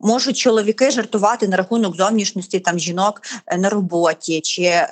можуть 0.00 0.36
чоловіки 0.36 0.90
жартувати 0.90 1.48
на 1.48 1.56
рахунок 1.56 1.96
зовнішності 1.96 2.60
там 2.60 2.78
жінок 2.78 3.22
е, 3.46 3.58
на 3.58 3.70
роботі, 3.70 4.40
чи 4.40 4.86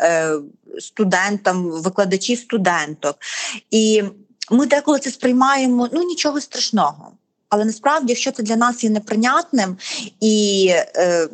студентам, 0.78 1.70
викладачі 1.70 2.36
студенток. 2.36 3.16
І 3.70 4.02
ми 4.50 4.66
деколи 4.66 4.98
це 4.98 5.10
сприймаємо 5.10 5.88
ну 5.92 6.02
нічого 6.02 6.40
страшного. 6.40 7.12
Але 7.48 7.64
насправді, 7.64 8.12
якщо 8.12 8.32
це 8.32 8.42
для 8.42 8.56
нас 8.56 8.84
є 8.84 8.90
неприйнятним 8.90 9.76
і 10.20 10.68
е, 10.96 11.28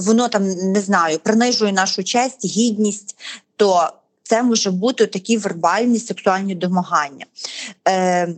воно 0.00 0.28
там 0.28 0.44
не 0.48 0.80
знаю, 0.80 1.18
принижує 1.18 1.72
нашу 1.72 2.04
честь, 2.04 2.44
гідність, 2.44 3.16
то 3.56 3.92
це 4.24 4.42
може 4.42 4.70
бути 4.70 5.06
такі 5.06 5.36
вербальні 5.36 5.98
сексуальні 5.98 6.54
домагання. 6.54 7.26
Е, 7.88 8.28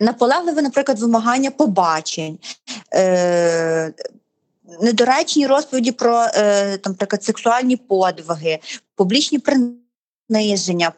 наполегливе, 0.00 0.62
наприклад, 0.62 0.98
вимагання 0.98 1.50
побачень. 1.50 2.38
Е, 2.94 3.92
Недоречні 4.80 5.46
розповіді 5.46 5.92
про 5.92 6.26
е, 6.34 6.78
там, 6.78 6.96
сексуальні 7.20 7.76
подвиги, 7.76 8.58
публічні 8.94 9.38
приниження, 9.38 9.83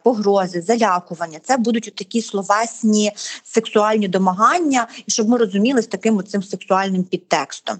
погрози, 0.03 0.61
залякування. 0.61 1.39
Це 1.43 1.57
будуть 1.57 1.95
такі 1.95 2.21
словесні 2.21 3.11
сексуальні 3.43 4.07
домагання, 4.07 4.87
і 5.07 5.11
щоб 5.11 5.29
ми 5.29 5.37
розуміли 5.37 5.81
з 5.81 5.87
таким 5.87 6.23
цим 6.23 6.43
сексуальним 6.43 7.03
підтекстом. 7.03 7.79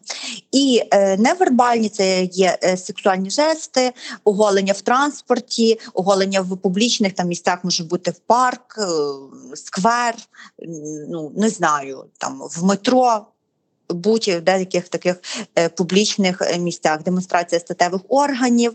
І 0.52 0.84
е, 0.92 1.18
невербальні 1.18 1.90
це 1.90 2.24
є 2.24 2.58
е, 2.64 2.78
сексуальні 2.78 3.30
жести, 3.30 3.94
оголення 4.24 4.74
в 4.74 4.82
транспорті, 4.82 5.80
оголення 5.94 6.42
в 6.42 6.58
публічних 6.58 7.14
там 7.14 7.28
місцях 7.28 7.64
може 7.64 7.84
бути 7.84 8.12
в 8.12 8.20
парк, 8.20 8.76
е, 8.78 8.88
сквер, 9.56 10.16
ну 11.10 11.32
не 11.36 11.50
знаю, 11.50 12.06
там 12.18 12.42
в 12.58 12.64
метро. 12.64 13.26
Будь 13.90 14.28
в 14.28 14.42
деяких 14.42 14.90
таких 14.90 15.22
е, 15.58 15.70
публічних 15.70 16.42
е, 16.42 16.58
місцях 16.60 17.04
демонстрація 17.04 17.60
статевих 17.60 18.02
органів, 18.10 18.74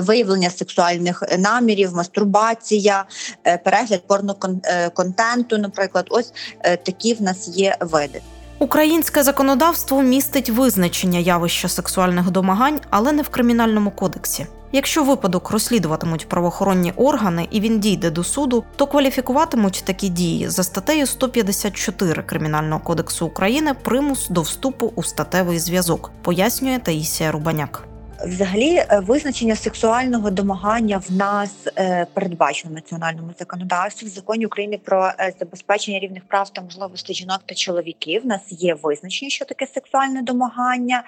виявлення 0.00 0.50
сексуальних 0.50 1.22
е, 1.28 1.38
намірів, 1.38 1.94
мастурбація, 1.94 3.04
е, 3.44 3.58
перегляд 3.58 4.06
порноконтенту, 4.06 5.58
наприклад, 5.58 6.06
ось 6.10 6.32
е, 6.60 6.76
такі 6.76 7.14
в 7.14 7.22
нас 7.22 7.48
є 7.48 7.76
види. 7.80 8.20
Українське 8.58 9.22
законодавство 9.22 10.02
містить 10.02 10.50
визначення 10.50 11.18
явища 11.18 11.68
сексуальних 11.68 12.30
домагань, 12.30 12.80
але 12.90 13.12
не 13.12 13.22
в 13.22 13.28
кримінальному 13.28 13.90
кодексі. 13.90 14.46
Якщо 14.72 15.04
випадок 15.04 15.50
розслідуватимуть 15.50 16.28
правоохоронні 16.28 16.92
органи 16.96 17.48
і 17.50 17.60
він 17.60 17.80
дійде 17.80 18.10
до 18.10 18.24
суду, 18.24 18.64
то 18.76 18.86
кваліфікуватимуть 18.86 19.82
такі 19.86 20.08
дії 20.08 20.48
за 20.48 20.62
статтею 20.62 21.06
154 21.06 22.22
Кримінального 22.22 22.80
кодексу 22.80 23.26
України 23.26 23.74
примус 23.82 24.28
до 24.28 24.42
вступу 24.42 24.92
у 24.96 25.02
статевий 25.02 25.58
зв'язок, 25.58 26.10
пояснює 26.22 26.78
Таїсія 26.78 27.32
Рубаняк. 27.32 27.91
Взагалі, 28.26 28.76
е, 28.76 29.02
визначення 29.06 29.56
сексуального 29.56 30.30
домагання 30.30 30.98
в 31.08 31.12
нас 31.12 31.68
е, 31.76 32.06
передбачено 32.14 32.70
в 32.70 32.74
національному 32.74 33.30
законодавстві 33.38 34.06
в 34.06 34.10
законі 34.10 34.46
України 34.46 34.78
про 34.84 35.12
е, 35.18 35.32
забезпечення 35.38 35.98
рівних 35.98 36.22
прав 36.28 36.50
та 36.50 36.62
можливостей 36.62 37.16
жінок 37.16 37.40
та 37.46 37.54
чоловіків. 37.54 38.22
У 38.24 38.28
нас 38.28 38.40
є 38.48 38.74
визначення, 38.82 39.30
що 39.30 39.44
таке 39.44 39.66
сексуальне 39.66 40.22
домагання, 40.22 41.02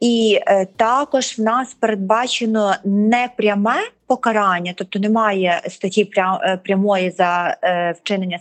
і 0.00 0.40
також 0.76 1.38
в 1.38 1.42
нас 1.42 1.74
передбачено 1.74 2.74
непряме 2.84 3.76
покарання, 4.06 4.72
тобто 4.76 4.98
немає 4.98 5.62
статті 5.68 6.10
прямої 6.64 7.10
за 7.10 7.56
вчинення 8.00 8.38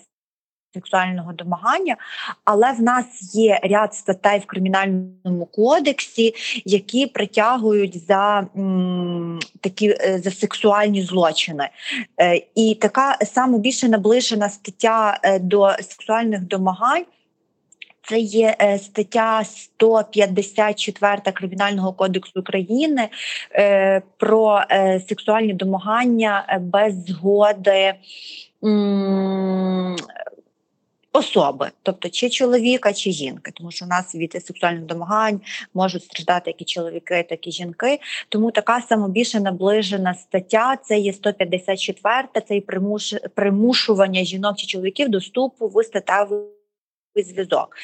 сексуального 0.74 1.34
домагання, 1.34 1.96
але 2.46 2.72
в 2.72 2.82
нас 2.82 3.36
є 3.36 3.60
ряд 3.64 3.94
статей 3.94 4.40
в 4.40 4.46
кримінальному 4.46 5.46
кодексі, 5.46 6.34
які 6.66 7.08
притягують 7.08 8.06
за 8.08 8.48
такі 9.62 9.90
е, 9.90 10.20
за 10.24 10.32
сексуальні 10.32 11.02
злочини. 11.02 11.70
Е, 12.22 12.42
і 12.56 12.78
така 12.82 13.18
саме 13.26 13.58
більше 13.58 13.90
наближена 13.90 14.50
стаття 14.50 15.20
е, 15.24 15.40
до 15.40 15.70
сексуальних 15.70 16.42
домагань. 16.42 17.06
Це 18.10 18.20
є 18.20 18.78
стаття 18.78 19.44
154 19.44 21.18
кримінального 21.34 21.94
кодексу 21.94 22.40
України 22.40 23.10
про 24.18 24.62
сексуальні 25.08 25.54
домагання 25.54 26.60
без 26.62 27.06
згоди 27.06 27.94
особи, 31.14 31.72
тобто 31.84 32.10
чи 32.10 32.30
чоловіка, 32.30 32.94
чи 32.94 33.12
жінки, 33.12 33.52
тому 33.56 33.72
що 33.72 33.86
у 33.86 33.88
нас 33.88 34.16
від 34.16 34.46
сексуальних 34.46 34.86
домагань 34.86 35.42
можуть 35.74 36.04
страждати 36.04 36.50
як 36.50 36.62
і 36.62 36.66
чоловіки, 36.66 37.26
так 37.30 37.48
і 37.48 37.52
жінки. 37.52 38.00
Тому 38.30 38.52
така 38.52 38.82
саме 38.82 39.10
більше 39.10 39.40
наближена 39.40 40.14
стаття. 40.14 40.78
Це 40.84 40.98
є 40.98 41.14
154, 41.14 42.28
це 42.48 42.56
і 42.56 42.62
примуш... 42.62 43.14
примушування 43.36 44.24
жінок 44.24 44.58
чи 44.58 44.68
чоловіків 44.68 45.10
до 45.10 45.18
вступу 45.18 45.68
в 45.68 45.84
статевий 45.84 46.42
зв'язок. 47.16 47.78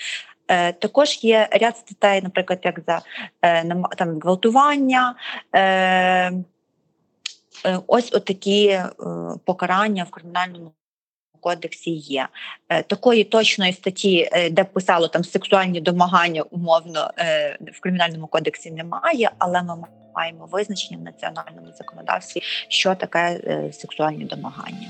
Е, 0.47 0.73
також 0.73 1.23
є 1.23 1.47
ряд 1.51 1.77
статей, 1.77 2.21
наприклад, 2.21 2.59
як 2.63 2.79
за 2.87 3.01
е, 3.41 3.75
там 3.97 4.19
гвалтування. 4.19 5.15
Е, 5.51 5.61
е 7.65 7.79
Ось 7.87 8.13
отакі 8.13 8.67
е, 8.67 8.89
покарання 9.45 10.03
в 10.03 10.09
кримінальному 10.09 10.71
кодексі 11.43 11.91
є. 11.91 12.27
Е, 12.69 12.83
такої 12.83 13.23
точної 13.23 13.73
статті, 13.73 14.29
е, 14.31 14.49
де 14.49 14.63
писало 14.63 15.07
там 15.07 15.23
сексуальні 15.23 15.81
домагання, 15.81 16.41
умовно 16.41 17.11
е, 17.17 17.57
в 17.73 17.79
кримінальному 17.79 18.27
кодексі 18.27 18.71
немає, 18.71 19.31
але 19.37 19.63
ми 19.63 19.75
маємо 20.15 20.49
визначення 20.51 20.97
в 20.99 21.03
національному 21.03 21.73
законодавстві, 21.77 22.41
що 22.67 22.95
таке 22.95 23.39
сексуальні 23.73 24.25
домагання. 24.25 24.87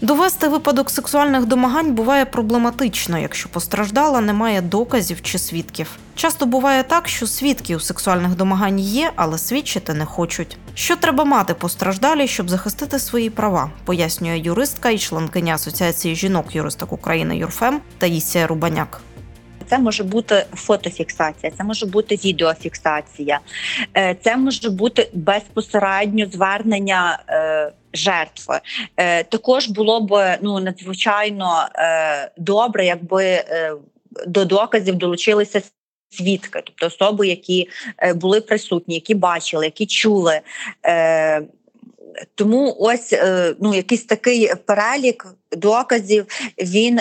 Довести 0.00 0.48
випадок 0.48 0.90
сексуальних 0.90 1.46
домагань 1.46 1.94
буває 1.94 2.24
проблематично, 2.24 3.18
якщо 3.18 3.48
постраждала 3.48 4.20
немає 4.20 4.60
доказів 4.60 5.22
чи 5.22 5.38
свідків. 5.38 5.98
Часто 6.14 6.46
буває 6.46 6.82
так, 6.82 7.08
що 7.08 7.26
свідки 7.26 7.76
у 7.76 7.80
сексуальних 7.80 8.36
домагань 8.36 8.80
є, 8.80 9.12
але 9.16 9.38
свідчити 9.38 9.94
не 9.94 10.04
хочуть. 10.04 10.56
Що 10.74 10.96
треба 10.96 11.24
мати 11.24 11.54
постраждалі, 11.54 12.26
щоб 12.26 12.50
захистити 12.50 12.98
свої 12.98 13.30
права, 13.30 13.70
пояснює 13.84 14.38
юристка 14.38 14.90
і 14.90 14.98
членкиня 14.98 15.54
Асоціації 15.54 16.14
жінок-юристок 16.14 16.92
України 16.92 17.36
Юрфем 17.36 17.80
Таїсія 17.98 18.46
Рубаняк. 18.46 19.00
Це 19.66 19.78
може 19.78 20.04
бути 20.04 20.46
фотофіксація, 20.54 21.52
це 21.58 21.64
може 21.64 21.86
бути 21.86 22.14
відеофіксація, 22.14 23.40
е, 23.96 24.16
це 24.22 24.36
може 24.36 24.70
бути 24.70 25.10
безпосередньо 25.12 26.26
звернення 26.32 27.18
е, 27.28 27.72
жертви. 27.94 28.60
Е, 28.96 29.24
також 29.24 29.68
було 29.68 30.00
б 30.00 30.38
ну 30.42 30.60
надзвичайно 30.60 31.68
добре, 32.36 32.86
якби 32.86 33.44
до 34.26 34.44
доказів 34.44 34.94
долучилися. 34.94 35.62
Свідки, 36.12 36.62
тобто 36.64 36.86
особи, 36.86 37.28
які 37.28 37.68
були 38.14 38.40
присутні, 38.40 38.94
які 38.94 39.14
бачили, 39.14 39.64
які 39.64 39.86
чули. 39.86 40.40
Тому 42.34 42.76
ось 42.78 43.14
ну 43.60 43.74
якийсь 43.74 44.04
такий 44.04 44.52
перелік 44.66 45.26
доказів 45.52 46.26
він 46.58 47.00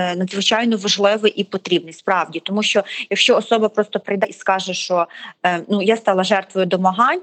Е, 0.00 0.16
надзвичайно 0.16 0.76
важливий 0.76 1.32
і 1.32 1.44
потрібний 1.44 1.92
справді, 1.92 2.40
тому 2.40 2.62
що 2.62 2.84
якщо 3.10 3.36
особа 3.36 3.68
просто 3.68 4.00
прийде 4.00 4.26
і 4.26 4.32
скаже, 4.32 4.74
що 4.74 5.08
е, 5.46 5.62
ну 5.68 5.82
я 5.82 5.96
стала 5.96 6.24
жертвою 6.24 6.66
домагань 6.66 7.22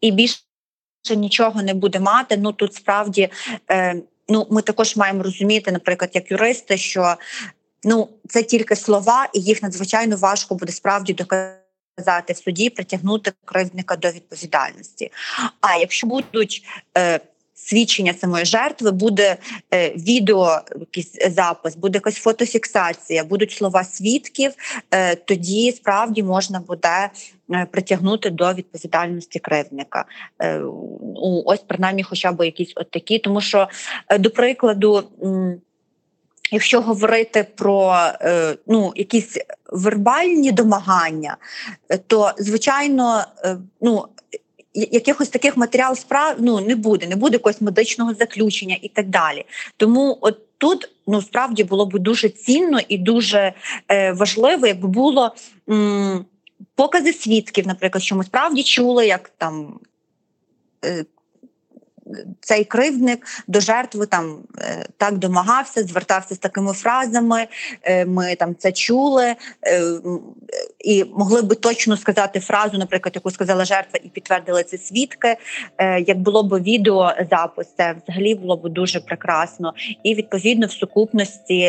і 0.00 0.10
більше 0.10 0.40
нічого 1.16 1.62
не 1.62 1.74
буде 1.74 2.00
мати, 2.00 2.36
ну 2.36 2.52
тут 2.52 2.74
справді 2.74 3.28
е, 3.70 3.96
ну 4.28 4.46
ми 4.50 4.62
також 4.62 4.96
маємо 4.96 5.22
розуміти, 5.22 5.72
наприклад, 5.72 6.10
як 6.14 6.30
юристи, 6.30 6.76
що 6.76 7.16
ну 7.84 8.08
це 8.28 8.42
тільки 8.42 8.76
слова, 8.76 9.28
і 9.34 9.40
їх 9.40 9.62
надзвичайно 9.62 10.16
важко 10.16 10.54
буде 10.54 10.72
справді 10.72 11.14
доказати 11.14 12.32
в 12.32 12.36
суді, 12.36 12.70
притягнути 12.70 13.32
кривдника 13.44 13.96
до 13.96 14.10
відповідальності. 14.10 15.12
А 15.60 15.76
якщо 15.76 16.06
будуть 16.06 16.64
е, 16.98 17.20
свідчення 17.54 18.14
самої 18.14 18.44
жертви, 18.44 18.90
буде 18.90 19.36
е, 19.74 19.90
відео, 19.90 20.60
якийсь 20.80 21.12
запис, 21.30 21.76
буде 21.76 21.96
якась 21.96 22.14
фотофіксація, 22.14 23.24
будуть 23.24 23.52
слова 23.52 23.84
свідків. 23.84 24.52
Е, 24.90 25.14
тоді 25.16 25.72
справді 25.72 26.22
можна 26.22 26.60
буде 26.60 27.10
е, 27.50 27.66
притягнути 27.70 28.30
до 28.30 28.54
відповідальності 28.54 29.38
кривдника. 29.38 30.04
Е, 30.42 30.62
ось 31.44 31.60
принаймні, 31.66 32.02
хоча 32.02 32.32
б 32.32 32.44
якісь 32.44 32.72
от 32.76 32.90
такі, 32.90 33.18
тому 33.18 33.40
що 33.40 33.68
е, 34.08 34.18
до 34.18 34.30
прикладу. 34.30 35.04
Якщо 36.50 36.80
говорити 36.80 37.46
про 37.56 37.96
е, 38.20 38.56
ну 38.66 38.92
якісь 38.96 39.38
вербальні 39.72 40.52
домагання, 40.52 41.36
то 42.06 42.32
звичайно, 42.38 43.24
е, 43.44 43.56
ну 43.80 44.04
якихось 44.74 45.28
таких 45.28 45.56
матеріал 45.56 45.96
справ 45.96 46.36
ну 46.38 46.60
не 46.60 46.76
буде, 46.76 47.06
не 47.06 47.16
буде 47.16 47.34
якогось 47.34 47.60
медичного 47.60 48.14
заключення 48.14 48.76
і 48.82 48.88
так 48.88 49.08
далі. 49.08 49.44
Тому 49.76 50.18
от 50.20 50.58
тут 50.58 50.90
ну 51.06 51.22
справді 51.22 51.64
було 51.64 51.86
б 51.86 51.98
дуже 51.98 52.28
цінно 52.28 52.80
і 52.88 52.98
дуже 52.98 53.52
е, 53.88 54.12
важливо, 54.12 54.66
якби 54.66 54.88
було 54.88 55.34
м, 55.70 56.24
покази 56.74 57.12
свідків, 57.12 57.66
наприклад, 57.66 58.02
що 58.02 58.16
ми 58.16 58.24
справді 58.24 58.62
чули, 58.62 59.06
як 59.06 59.30
там. 59.38 59.80
Цей 62.40 62.64
кривдник 62.64 63.26
до 63.46 63.60
жертви 63.60 64.06
там 64.06 64.38
е, 64.58 64.86
так 64.96 65.18
домагався, 65.18 65.82
звертався 65.82 66.34
з 66.34 66.38
такими 66.38 66.72
фразами. 66.72 67.46
Е, 67.82 68.06
ми 68.06 68.34
там 68.34 68.56
це 68.58 68.72
чули 68.72 69.34
е, 69.66 69.82
і 70.78 71.04
могли 71.04 71.42
би 71.42 71.54
точно 71.54 71.96
сказати 71.96 72.40
фразу, 72.40 72.78
наприклад, 72.78 73.14
яку 73.14 73.30
сказала 73.30 73.64
жертва, 73.64 74.00
і 74.04 74.08
підтвердили 74.08 74.62
це 74.62 74.78
свідки. 74.78 75.36
Як 76.06 76.18
було 76.18 76.42
б 76.42 76.62
відеозапис, 76.62 77.66
це 77.76 77.96
взагалі 78.04 78.34
було 78.34 78.56
б 78.56 78.68
дуже 78.68 79.00
прекрасно, 79.00 79.74
і 80.02 80.14
відповідно 80.14 80.66
в 80.66 80.72
сукупності 80.72 81.60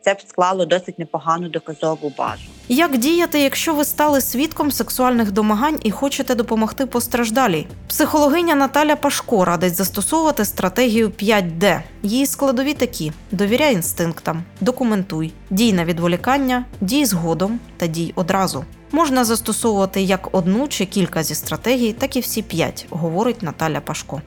це 0.00 0.14
б 0.14 0.20
склало 0.26 0.66
досить 0.66 0.98
непогану 0.98 1.48
доказову 1.48 2.12
базу. 2.18 2.55
Як 2.68 2.98
діяти, 2.98 3.40
якщо 3.40 3.74
ви 3.74 3.84
стали 3.84 4.20
свідком 4.20 4.70
сексуальних 4.70 5.32
домагань 5.32 5.78
і 5.82 5.90
хочете 5.90 6.34
допомогти 6.34 6.86
постраждалій? 6.86 7.66
Психологиня 7.88 8.54
Наталя 8.54 8.96
Пашко 8.96 9.44
радить 9.44 9.74
застосовувати 9.74 10.44
стратегію 10.44 11.08
5D. 11.08 11.82
Її 12.02 12.26
складові 12.26 12.74
такі: 12.74 13.12
довіряй 13.30 13.74
інстинктам, 13.74 14.42
документуй, 14.60 15.32
дій 15.50 15.72
на 15.72 15.84
відволікання, 15.84 16.64
дій 16.80 17.04
згодом 17.04 17.60
та 17.76 17.86
дій 17.86 18.12
одразу. 18.16 18.64
Можна 18.92 19.24
застосовувати 19.24 20.02
як 20.02 20.34
одну 20.34 20.68
чи 20.68 20.86
кілька 20.86 21.22
зі 21.22 21.34
стратегій, 21.34 21.92
так 21.92 22.16
і 22.16 22.20
всі 22.20 22.42
п'ять, 22.42 22.86
говорить 22.90 23.42
Наталя 23.42 23.80
Пашко. 23.80 24.22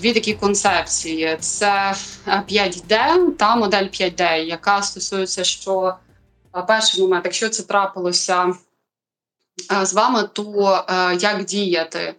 Дві 0.00 0.12
такі 0.12 0.34
концепції: 0.34 1.36
це 1.40 1.94
5D 2.26 2.96
та 3.38 3.56
модель 3.56 3.84
5D, 3.84 4.44
яка 4.44 4.82
стосується, 4.82 5.44
що 5.44 5.94
перший 6.60 7.02
момент, 7.02 7.24
якщо 7.24 7.48
це 7.48 7.62
трапилося 7.62 8.54
з 9.82 9.92
вами, 9.92 10.28
то 10.32 10.84
як 11.20 11.44
діяти? 11.44 12.14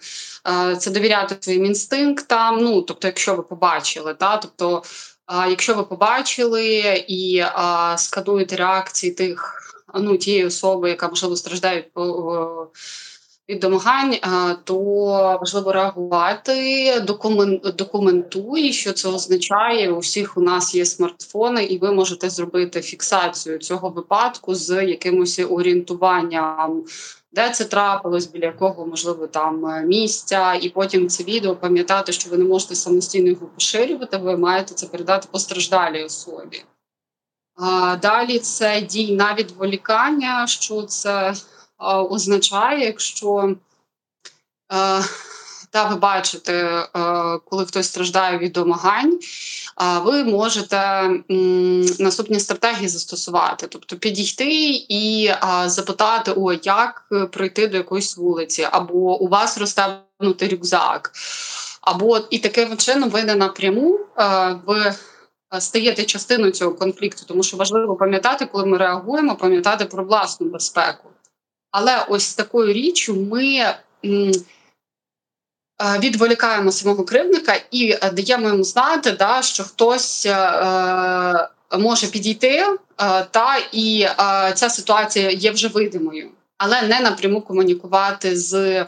Це 0.80 0.92
довіряти 0.92 1.36
своїм 1.40 1.66
інстинктам. 1.66 2.64
Ну 2.64 2.82
тобто, 2.82 3.08
якщо 3.08 3.36
ви 3.36 3.44
побачили, 3.44 4.14
та 4.14 4.38
тобто, 4.38 4.84
якщо 5.50 5.76
ви 5.76 5.84
побачили 5.84 7.06
і 7.08 7.44
скануєте 7.98 8.56
реакції 8.56 9.14
тих 9.14 9.60
ну 9.96 10.18
тієї 10.18 10.46
особи, 10.46 10.90
яка 10.90 11.08
можливо 11.08 11.36
страждає 11.36 11.86
від 13.50 13.60
домагань, 13.60 14.16
то 14.64 14.76
важливо 15.42 15.72
реагувати, 15.72 17.00
документуй, 17.78 18.74
що 18.74 18.94
це 18.94 19.10
означає. 19.10 19.92
У 19.92 20.00
всіх 20.00 20.38
у 20.38 20.42
нас 20.42 20.76
є 20.76 20.86
смартфони, 20.86 21.64
і 21.64 21.78
ви 21.78 21.92
можете 21.92 22.30
зробити 22.30 22.82
фіксацію 22.82 23.58
цього 23.58 23.90
випадку 23.90 24.56
з 24.56 24.86
якимось 24.86 25.40
орієнтуванням. 25.50 26.84
Де 27.32 27.50
це 27.50 27.66
трапилось, 27.66 28.28
біля 28.28 28.46
якого 28.46 28.86
можливо 28.86 29.28
там 29.28 29.66
е, 29.66 29.84
місця, 29.86 30.54
і 30.62 30.70
потім 30.70 31.10
це 31.10 31.24
відео 31.24 31.56
пам'ятати, 31.56 32.12
що 32.12 32.30
ви 32.30 32.38
не 32.38 32.46
можете 32.46 32.76
самостійно 32.76 33.30
його 33.30 33.48
поширювати. 33.48 34.18
Ви 34.18 34.38
маєте 34.38 34.74
це 34.74 34.86
передати 34.86 35.28
постраждалій 35.32 36.04
особі. 36.04 36.64
Далі 38.02 38.40
це 38.40 38.82
дій 38.82 39.16
на 39.16 39.34
відволікання, 39.34 40.48
що 40.48 40.82
це 40.82 41.34
означає, 42.10 42.86
якщо 42.86 43.56
та 45.70 45.88
ви 45.90 45.96
бачите, 45.96 46.88
коли 47.46 47.66
хтось 47.66 47.88
страждає 47.88 48.38
від 48.38 48.52
домагань, 48.52 49.20
ви 50.04 50.24
можете 50.24 51.10
наступні 52.00 52.40
стратегії 52.40 52.88
застосувати, 52.88 53.68
тобто 53.68 53.98
підійти 53.98 54.50
і 54.90 55.32
запитати, 55.66 56.34
о, 56.36 56.54
як 56.54 57.10
пройти 57.32 57.68
до 57.68 57.78
якоїсь 57.78 58.18
вулиці, 58.18 58.68
або 58.72 59.20
у 59.22 59.28
вас 59.28 59.58
розставнути 59.58 60.48
рюкзак, 60.52 61.12
або 61.82 62.18
і 62.30 62.40
таким 62.40 62.78
чином 62.78 63.10
ви 63.10 63.24
не 63.24 63.36
напряму 63.36 64.00
ви 64.66 64.94
стаєте 65.60 66.04
частиною 66.04 66.52
цього 66.52 66.76
конфлікту, 66.76 67.26
тому 67.28 67.44
що 67.44 67.58
важливо 67.58 67.96
пам'ятати, 67.96 68.46
коли 68.46 68.66
ми 68.66 68.78
реагуємо, 68.78 69.36
пам'ятати 69.36 69.86
про 69.86 70.06
власну 70.06 70.50
безпеку. 70.50 71.10
Але 71.74 72.06
ось 72.10 72.34
такою 72.34 72.74
річчю 72.74 73.16
ми 73.16 73.74
відволікаємо 76.00 76.72
самого 76.72 77.04
кривника 77.04 77.56
і 77.72 77.98
даємо 78.14 78.48
йому 78.48 78.64
знати, 78.64 79.12
да, 79.12 79.42
що 79.42 79.64
хтось 79.64 80.26
е, 80.26 81.50
може 81.80 82.08
підійти, 82.08 82.58
е, 82.58 82.78
та 83.32 83.58
і 83.72 84.02
е, 84.02 84.16
ця 84.54 84.70
ситуація 84.70 85.30
є 85.30 85.52
вже 85.52 85.68
видимою, 85.68 86.32
але 86.58 86.82
не 86.82 87.00
напряму 87.00 87.42
комунікувати 87.42 88.38
з 88.38 88.54
е, 88.54 88.88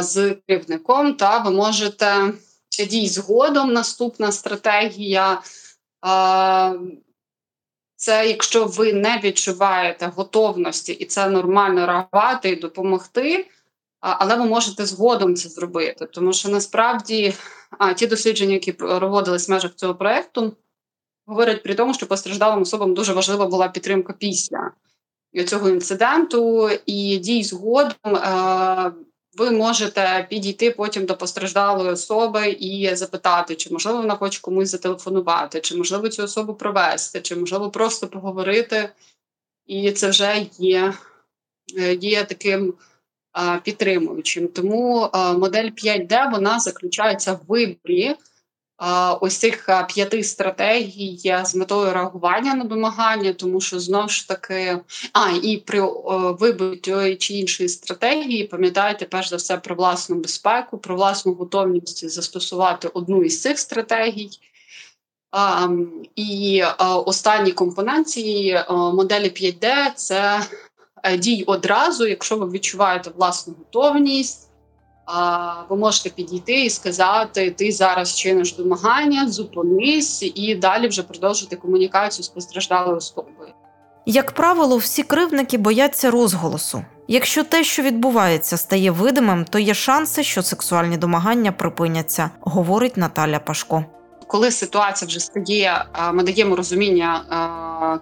з 0.00 0.36
кривником. 0.46 1.14
Та 1.14 1.38
ви 1.38 1.50
можете 1.50 2.32
дій 2.90 3.08
згодом. 3.08 3.72
Наступна 3.72 4.32
стратегія. 4.32 5.42
Е, 8.00 8.02
це 8.02 8.28
якщо 8.28 8.66
ви 8.66 8.92
не 8.92 9.20
відчуваєте 9.24 10.06
готовності, 10.06 10.92
і 10.92 11.04
це 11.04 11.28
нормально 11.28 11.86
реагувати 11.86 12.50
і 12.50 12.56
допомогти, 12.56 13.46
але 14.00 14.36
ви 14.36 14.44
можете 14.44 14.86
згодом 14.86 15.36
це 15.36 15.48
зробити. 15.48 16.06
Тому 16.06 16.32
що 16.32 16.48
насправді 16.48 17.34
ті 17.96 18.06
дослідження, 18.06 18.52
які 18.52 18.72
проводились 18.72 19.48
в 19.48 19.50
межах 19.50 19.74
цього 19.74 19.94
проекту, 19.94 20.56
говорять 21.26 21.62
при 21.62 21.74
тому, 21.74 21.94
що 21.94 22.06
постраждалим 22.06 22.62
особам 22.62 22.94
дуже 22.94 23.12
важлива 23.12 23.46
була 23.46 23.68
підтримка 23.68 24.14
після 24.18 24.72
цього 25.46 25.68
інциденту, 25.68 26.70
і 26.86 27.18
дій 27.18 27.42
згодом. 27.42 27.92
Ви 29.36 29.50
можете 29.50 30.26
підійти 30.30 30.70
потім 30.70 31.06
до 31.06 31.16
постраждалої 31.16 31.90
особи 31.90 32.50
і 32.50 32.94
запитати, 32.94 33.56
чи 33.56 33.70
можливо 33.72 33.98
вона 33.98 34.16
хоче 34.16 34.40
комусь 34.40 34.68
зателефонувати, 34.68 35.60
чи 35.60 35.76
можливо 35.76 36.08
цю 36.08 36.22
особу 36.22 36.54
провести, 36.54 37.20
чи 37.20 37.36
можливо 37.36 37.70
просто 37.70 38.08
поговорити. 38.08 38.90
І 39.66 39.92
це 39.92 40.08
вже 40.08 40.46
є 40.58 40.94
е, 41.78 41.94
є 41.94 42.24
таким 42.24 42.74
а, 43.32 43.56
підтримуючим. 43.56 44.48
Тому 44.48 45.08
а, 45.12 45.32
модель 45.32 45.70
5D 45.70 46.30
вона 46.32 46.60
заключається 46.60 47.32
в 47.32 47.40
виборі 47.48 48.16
ось 49.20 49.36
цих 49.36 49.68
п'яти 49.88 50.24
стратегій 50.24 51.34
з 51.44 51.54
метою 51.54 51.92
реагування 51.92 52.54
на 52.54 52.64
домагання, 52.64 53.32
тому 53.32 53.60
що 53.60 53.80
знову 53.80 54.08
ж 54.08 54.28
таки, 54.28 54.78
а 55.12 55.30
і 55.42 55.56
при 55.56 55.80
виборі 56.12 56.76
тієї 56.76 57.16
чи 57.16 57.34
іншої 57.34 57.68
стратегії, 57.68 58.44
пам'ятайте 58.44 59.04
перш 59.04 59.28
за 59.28 59.36
все 59.36 59.56
про 59.56 59.74
власну 59.74 60.16
безпеку, 60.16 60.78
про 60.78 60.96
власну 60.96 61.32
готовність 61.32 62.10
застосувати 62.10 62.88
одну 62.88 63.24
із 63.24 63.42
цих 63.42 63.58
стратегій. 63.58 64.30
А, 65.30 65.68
І 66.16 66.62
а, 66.78 66.98
останній 66.98 67.52
компонент 67.52 68.08
цієї 68.08 68.60
моделі 68.70 69.24
5D– 69.24 69.92
це 69.94 70.40
е, 71.02 71.16
дій 71.16 71.44
одразу, 71.46 72.06
якщо 72.06 72.36
ви 72.36 72.50
відчуваєте 72.50 73.10
власну 73.16 73.54
готовність 73.58 74.49
ви 75.68 75.76
можете 75.76 76.10
підійти 76.10 76.64
і 76.64 76.70
сказати: 76.70 77.50
ти 77.50 77.72
зараз 77.72 78.16
чиниш 78.16 78.56
домагання, 78.56 79.28
зупинись, 79.28 80.22
і 80.34 80.54
далі 80.54 80.88
вже 80.88 81.02
продовжити 81.02 81.56
комунікацію 81.56 82.24
з 82.24 82.28
постраждалою 82.28 82.96
особою. 82.96 83.48
Як 84.06 84.30
правило, 84.30 84.76
всі 84.76 85.02
кривники 85.02 85.58
бояться 85.58 86.10
розголосу. 86.10 86.84
Якщо 87.08 87.44
те, 87.44 87.64
що 87.64 87.82
відбувається, 87.82 88.56
стає 88.56 88.90
видимим, 88.90 89.44
то 89.44 89.58
є 89.58 89.74
шанси, 89.74 90.22
що 90.22 90.42
сексуальні 90.42 90.96
домагання 90.96 91.52
припиняться, 91.52 92.30
говорить 92.40 92.96
Наталя 92.96 93.38
Пашко. 93.38 93.84
Коли 94.26 94.50
ситуація 94.50 95.08
вже 95.08 95.20
стає, 95.20 95.84
ми 96.12 96.22
даємо 96.22 96.56
розуміння 96.56 97.20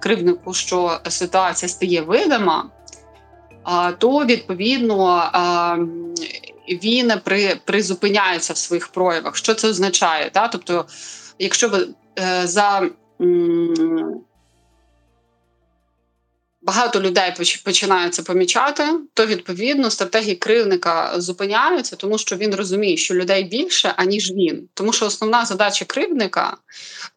кривнику, 0.01 0.55
що 0.55 1.01
ситуація 1.09 1.69
стає 1.69 2.01
видима, 2.01 2.65
то 3.99 4.25
відповідно 4.25 5.23
він 6.69 7.13
при, 7.25 7.61
призупиняється 7.65 8.53
в 8.53 8.57
своїх 8.57 8.89
проявах. 8.89 9.37
Що 9.37 9.55
це 9.55 9.69
означає? 9.69 10.31
Та? 10.31 10.49
Тобто, 10.49 10.87
якщо 11.39 11.69
ви 11.69 11.89
е, 12.19 12.47
за 12.47 12.89
багато 16.63 17.01
людей 17.01 17.35
починають 17.65 18.15
це 18.15 18.23
помічати, 18.23 18.85
то 19.15 19.27
відповідно 19.27 19.91
стратегії 19.91 20.37
кривника 20.37 21.21
зупиняються, 21.21 21.97
тому 21.97 22.19
що 22.19 22.37
він 22.37 22.55
розуміє, 22.55 22.97
що 22.97 23.15
людей 23.15 23.45
більше, 23.45 23.95
аніж 23.97 24.33
він. 24.33 24.69
Тому 24.75 24.93
що 24.93 25.07
основна 25.07 25.45
задача 25.45 25.85
кривника 25.85 26.57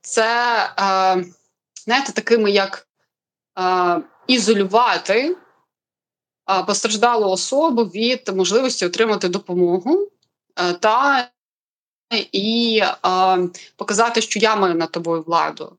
це 0.01 0.55
е, 0.79 1.25
знаєте, 1.85 2.11
такими 2.13 2.51
як 2.51 2.87
е, 3.59 4.01
ізолювати 4.27 5.35
постраждалу 6.67 7.29
особу 7.29 7.83
від 7.83 8.29
можливості 8.35 8.85
отримати 8.85 9.29
допомогу 9.29 10.09
е, 10.59 10.73
та 10.73 11.29
і 12.31 12.81
показати, 13.75 14.21
що 14.21 14.39
я 14.39 14.55
маю 14.55 14.75
над 14.75 14.91
тобою 14.91 15.21
владу. 15.21 15.77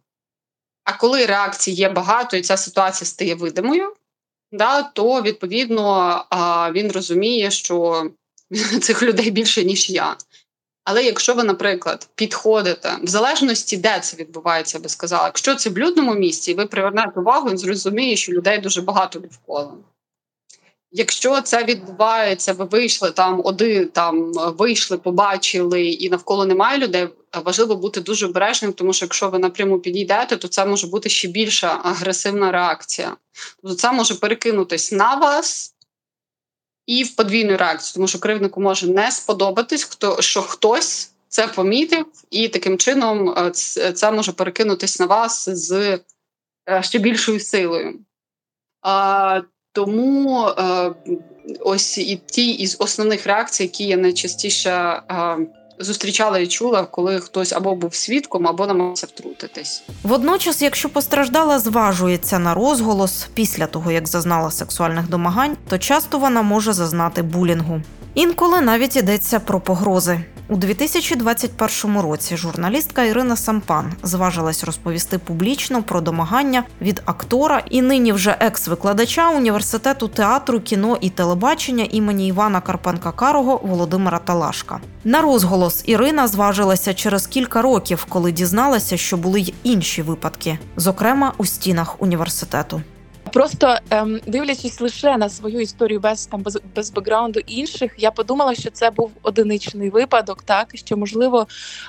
А 0.84 0.92
коли 0.92 1.26
реакцій 1.26 1.70
є 1.70 1.88
багато, 1.88 2.36
і 2.36 2.42
ця 2.42 2.56
ситуація 2.56 3.08
стає 3.08 3.34
видимою, 3.34 3.92
да, 4.52 4.82
то 4.82 5.22
відповідно 5.22 6.24
він 6.74 6.92
розуміє, 6.92 7.50
що 7.50 8.06
цих 8.80 9.02
людей 9.02 9.30
більше, 9.30 9.64
ніж 9.64 9.90
я. 9.90 10.16
Але 10.84 11.04
якщо 11.04 11.34
ви, 11.34 11.44
наприклад, 11.44 12.08
підходите 12.14 12.96
в 13.02 13.06
залежності, 13.06 13.76
де 13.76 14.00
це 14.00 14.16
відбувається, 14.16 14.78
я 14.78 14.82
би 14.82 14.88
сказала, 14.88 15.24
якщо 15.24 15.54
це 15.54 15.70
в 15.70 15.78
людному 15.78 16.14
місці, 16.14 16.50
і 16.50 16.54
ви 16.54 16.66
привернете 16.66 17.20
увагу, 17.20 17.50
він 17.50 17.58
зрозуміє, 17.58 18.16
що 18.16 18.32
людей 18.32 18.58
дуже 18.58 18.82
багато 18.82 19.18
довкола. 19.18 19.74
Якщо 20.94 21.40
це 21.40 21.64
відбувається, 21.64 22.52
ви 22.52 22.64
вийшли 22.64 23.10
там, 23.10 23.40
один 23.44 23.88
там 23.88 24.32
вийшли, 24.32 24.98
побачили, 24.98 25.88
і 25.88 26.10
навколо 26.10 26.46
немає 26.46 26.78
людей. 26.78 27.08
Важливо 27.44 27.76
бути 27.76 28.00
дуже 28.00 28.26
обережним, 28.26 28.72
тому 28.72 28.92
що 28.92 29.04
якщо 29.04 29.30
ви 29.30 29.38
напряму 29.38 29.78
підійдете, 29.78 30.36
то 30.36 30.48
це 30.48 30.66
може 30.66 30.86
бути 30.86 31.08
ще 31.08 31.28
більша 31.28 31.80
агресивна 31.82 32.52
реакція. 32.52 33.16
Тобто 33.62 33.76
це 33.76 33.92
може 33.92 34.14
перекинутись 34.14 34.92
на 34.92 35.14
вас 35.14 35.74
і 36.86 37.04
в 37.04 37.16
подвійну 37.16 37.56
реакцію, 37.56 37.94
тому 37.94 38.08
що 38.08 38.18
кривнику 38.18 38.60
може 38.60 38.86
не 38.86 39.10
сподобатись, 39.10 39.84
хто 39.84 40.22
що 40.22 40.42
хтось 40.42 41.12
це 41.28 41.48
помітив, 41.48 42.06
і 42.30 42.48
таким 42.48 42.78
чином 42.78 43.34
е, 43.38 43.50
це 43.92 44.12
може 44.12 44.32
перекинутись 44.32 45.00
на 45.00 45.06
вас 45.06 45.48
з 45.48 46.00
е, 46.68 46.82
ще 46.82 46.98
більшою 46.98 47.40
силою. 47.40 47.98
Тому 49.72 50.46
е, 50.46 50.90
ось 51.60 51.98
і 51.98 52.20
ті 52.26 52.50
із 52.50 52.76
основних 52.78 53.26
реакцій, 53.26 53.62
які 53.62 53.84
я 53.84 53.96
найчастіше 53.96 54.70
е, 54.70 55.36
зустрічала 55.78 56.38
і 56.38 56.46
чула, 56.46 56.84
коли 56.84 57.20
хтось 57.20 57.52
або 57.52 57.74
був 57.74 57.94
свідком, 57.94 58.48
або 58.48 58.66
намагався 58.66 59.06
втрутитись. 59.06 59.82
Водночас, 60.02 60.62
якщо 60.62 60.88
постраждала, 60.88 61.58
зважується 61.58 62.38
на 62.38 62.54
розголос 62.54 63.28
після 63.34 63.66
того, 63.66 63.92
як 63.92 64.08
зазнала 64.08 64.50
сексуальних 64.50 65.08
домагань, 65.08 65.56
то 65.68 65.78
часто 65.78 66.18
вона 66.18 66.42
може 66.42 66.72
зазнати 66.72 67.22
булінгу. 67.22 67.80
Інколи 68.14 68.60
навіть 68.60 68.96
йдеться 68.96 69.40
про 69.40 69.60
погрози. 69.60 70.20
У 70.52 70.56
2021 70.56 72.00
році 72.00 72.36
журналістка 72.36 73.04
Ірина 73.04 73.36
Сампан 73.36 73.92
зважилась 74.02 74.64
розповісти 74.64 75.18
публічно 75.18 75.82
про 75.82 76.00
домагання 76.00 76.64
від 76.80 77.02
актора 77.04 77.62
і 77.70 77.82
нині 77.82 78.12
вже 78.12 78.36
екс-викладача 78.40 79.30
університету 79.30 80.08
театру, 80.08 80.60
кіно 80.60 80.98
і 81.00 81.10
телебачення 81.10 81.86
імені 81.90 82.28
Івана 82.28 82.60
Карпенка 82.60 83.12
Карого 83.12 83.60
Володимира 83.62 84.18
Талашка. 84.18 84.80
На 85.04 85.20
розголос 85.20 85.82
Ірина 85.86 86.28
зважилася 86.28 86.94
через 86.94 87.26
кілька 87.26 87.62
років, 87.62 88.06
коли 88.08 88.32
дізналася, 88.32 88.96
що 88.96 89.16
були 89.16 89.40
й 89.40 89.54
інші 89.62 90.02
випадки, 90.02 90.58
зокрема 90.76 91.32
у 91.38 91.44
стінах 91.44 92.02
університету. 92.02 92.82
Просто 93.32 93.78
ем, 93.90 94.20
дивлячись 94.26 94.80
лише 94.80 95.16
на 95.16 95.28
свою 95.28 95.60
історію 95.60 96.00
без 96.00 96.26
там 96.26 96.42
без, 96.42 96.58
без 96.76 96.90
бекграунду 96.90 97.40
інших, 97.40 97.94
я 97.98 98.10
подумала, 98.10 98.54
що 98.54 98.70
це 98.70 98.90
був 98.90 99.12
одиничний 99.22 99.90
випадок, 99.90 100.42
так 100.42 100.68
що 100.74 100.96
можливо, 100.96 101.46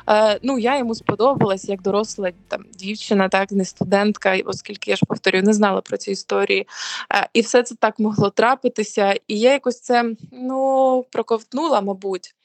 е, 0.09 0.39
ну 0.43 0.59
я 0.59 0.77
йому 0.77 0.95
сподобалась 0.95 1.69
як 1.69 1.81
доросла 1.81 2.31
там 2.47 2.65
дівчина, 2.73 3.29
так 3.29 3.51
не 3.51 3.65
студентка, 3.65 4.37
оскільки 4.45 4.91
я 4.91 4.97
ж 4.97 5.05
повторюю, 5.05 5.43
не 5.43 5.53
знала 5.53 5.81
про 5.81 5.97
ці 5.97 6.11
історії, 6.11 6.67
е, 7.13 7.29
і 7.33 7.41
все 7.41 7.63
це 7.63 7.75
так 7.75 7.99
могло 7.99 8.29
трапитися. 8.29 9.15
І 9.27 9.39
я 9.39 9.51
якось 9.51 9.79
це 9.79 10.05
ну 10.31 11.05
проковтнула, 11.11 11.81
мабуть. 11.81 12.35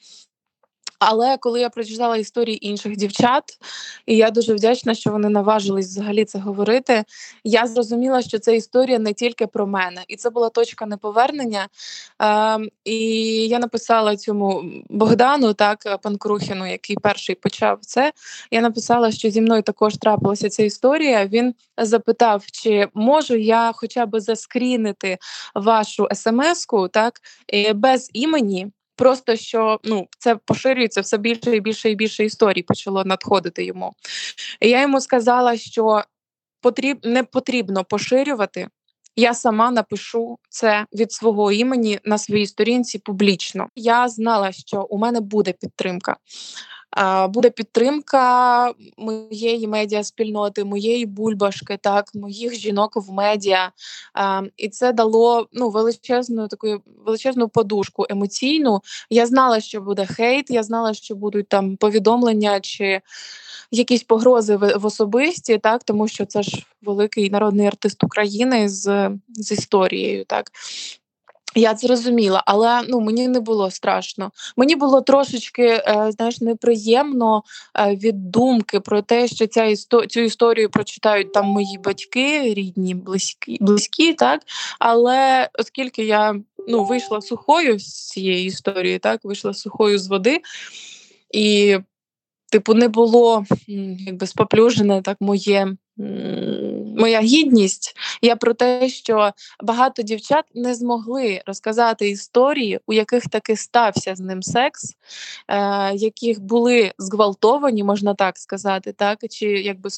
Але 0.99 1.37
коли 1.37 1.61
я 1.61 1.71
прочитала 1.71 2.17
історії 2.17 2.67
інших 2.67 2.97
дівчат, 2.97 3.45
і 4.07 4.17
я 4.17 4.31
дуже 4.31 4.55
вдячна, 4.55 4.95
що 4.95 5.11
вони 5.11 5.29
наважились 5.29 5.87
взагалі 5.87 6.25
це 6.25 6.39
говорити. 6.39 7.05
Я 7.45 7.67
зрозуміла, 7.67 8.23
що 8.23 8.39
це 8.39 8.57
історія 8.57 8.99
не 8.99 9.13
тільки 9.13 9.47
про 9.47 9.67
мене, 9.67 10.05
і 10.09 10.17
це 10.17 10.31
була 10.31 10.49
точка 10.49 10.87
неповернення. 10.87 11.69
Е, 12.23 12.59
І 12.85 12.99
я 13.49 13.59
написала 13.59 14.17
цьому 14.17 14.65
Богдану, 14.89 15.55
так 15.55 15.99
Панкрухіну, 16.03 16.71
який 16.71 16.97
перший 16.97 17.35
почав 17.35 17.79
це. 17.81 18.13
Я 18.51 18.61
написала, 18.61 19.13
що 19.13 19.31
зі 19.31 19.41
мною 19.41 19.63
також 19.63 19.97
трапилася 19.97 20.49
ця 20.49 20.63
історія. 20.63 21.27
Він 21.27 21.55
запитав, 21.77 22.45
чи 22.53 22.89
можу 22.95 23.35
я 23.35 23.73
хоча 23.75 24.07
б 24.07 24.21
заскрінити 24.21 25.19
вашу 25.55 26.09
смс-ку 26.15 26.89
так 26.89 27.21
без 27.75 28.11
імені. 28.13 28.73
Просто 28.99 29.37
що 29.37 29.81
ну 29.85 30.09
це 30.19 30.37
поширюється 30.37 31.01
все 31.01 31.19
більше 31.19 31.57
і 31.57 31.61
більше 31.61 31.91
і 31.91 31.95
більше 31.95 32.25
історій 32.25 32.63
почало 32.63 33.05
надходити 33.05 33.65
йому. 33.65 33.93
І 34.61 34.69
Я 34.69 34.83
йому 34.83 35.01
сказала, 35.01 35.57
що 35.57 36.03
потріб, 36.61 36.99
не 37.03 37.23
потрібно 37.23 37.85
поширювати. 37.85 38.69
Я 39.17 39.35
сама 39.35 39.71
напишу 39.71 40.39
це 40.49 40.87
від 40.93 41.13
свого 41.13 41.53
імені 41.53 42.01
на 42.05 42.19
своїй 42.19 42.47
сторінці 42.47 42.99
публічно. 42.99 43.69
Я 43.75 44.09
знала, 44.09 44.53
що 44.53 44.83
у 44.83 44.99
мене 44.99 45.21
буде 45.21 45.53
підтримка 45.53 46.17
буде 47.29 47.51
підтримка 47.51 48.73
моєї 48.97 49.67
медіаспільноти, 49.67 50.65
моєї 50.65 51.07
бульбашки, 51.07 51.79
так 51.83 52.15
моїх 52.15 52.55
жінок 52.55 52.93
в 52.97 53.13
медіа. 53.13 53.73
І 54.57 54.69
це 54.69 54.93
дало 54.93 55.49
ну 55.53 55.71
величезну 55.71 56.49
таку 56.49 56.83
величезну 57.07 57.49
подушку 57.49 58.07
емоційну. 58.11 58.81
Я 59.11 59.27
знала, 59.27 59.61
що 59.61 59.81
буде 59.81 60.07
хейт, 60.07 60.51
я 60.51 60.63
знала, 60.63 60.95
що 60.95 61.15
будуть 61.15 61.49
там 61.49 61.77
повідомлення 61.77 62.61
чи 62.61 63.01
якісь 63.71 64.03
погрози 64.03 64.57
в 64.57 64.87
особисті, 64.87 65.59
так 65.59 65.85
тому 65.85 66.09
що 66.09 66.27
це 66.27 66.43
ж 66.43 66.67
великий 66.83 67.31
народний 67.31 67.67
артист 67.67 68.05
України 68.05 68.69
з 68.69 69.11
з 69.29 69.53
історією, 69.53 70.25
так 70.25 70.51
я 71.55 71.75
зрозуміла, 71.75 72.43
але 72.47 72.83
ну 72.89 73.01
мені 73.01 73.29
не 73.29 73.41
було 73.41 73.71
страшно. 73.71 74.31
Мені 74.57 74.77
було 74.77 75.01
трошечки 75.01 75.63
е, 75.65 76.09
знаєш, 76.11 76.41
неприємно 76.41 77.43
е, 77.79 77.97
від 77.97 78.31
думки 78.31 78.81
про 78.81 79.03
те, 79.03 79.29
що 79.29 79.47
ця 79.47 79.65
істо 79.65 80.07
цю 80.07 80.21
історію 80.21 80.71
прочитають 80.71 81.33
там 81.33 81.47
мої 81.47 81.79
батьки, 81.85 82.55
рідні, 82.55 82.95
близькі, 82.95 83.59
близькі, 83.61 84.15
так. 84.15 84.43
Але 84.79 85.49
оскільки 85.59 86.05
я 86.05 86.35
ну 86.69 86.85
вийшла 86.85 87.21
сухою 87.21 87.79
з 87.79 88.09
цієї 88.09 88.47
історії, 88.47 88.99
так 88.99 89.25
вийшла 89.25 89.55
сухою 89.55 89.99
з 89.99 90.07
води 90.07 90.41
і. 91.31 91.79
Типу, 92.51 92.75
не 92.75 92.89
було 92.89 93.45
якби 93.99 94.27
споплюжене 94.27 95.03
так 95.03 95.17
моє 95.21 95.77
моя 96.99 97.21
гідність. 97.21 97.97
Я 98.23 98.37
про 98.37 98.55
те, 98.55 98.89
що 98.89 99.33
багато 99.63 100.03
дівчат 100.03 100.45
не 100.55 100.75
змогли 100.75 101.43
розказати 101.47 102.09
історії, 102.09 102.81
у 102.87 102.93
яких 102.93 103.29
таки 103.29 103.57
стався 103.57 104.15
з 104.15 104.21
ним 104.21 104.43
секс, 104.43 104.95
е, 105.49 105.95
яких 105.95 106.41
були 106.41 106.93
зґвалтовані, 106.99 107.85
можна 107.85 108.15
так 108.15 108.39
сказати, 108.39 108.93
так 108.93 109.19
чи 109.31 109.47
якби. 109.47 109.91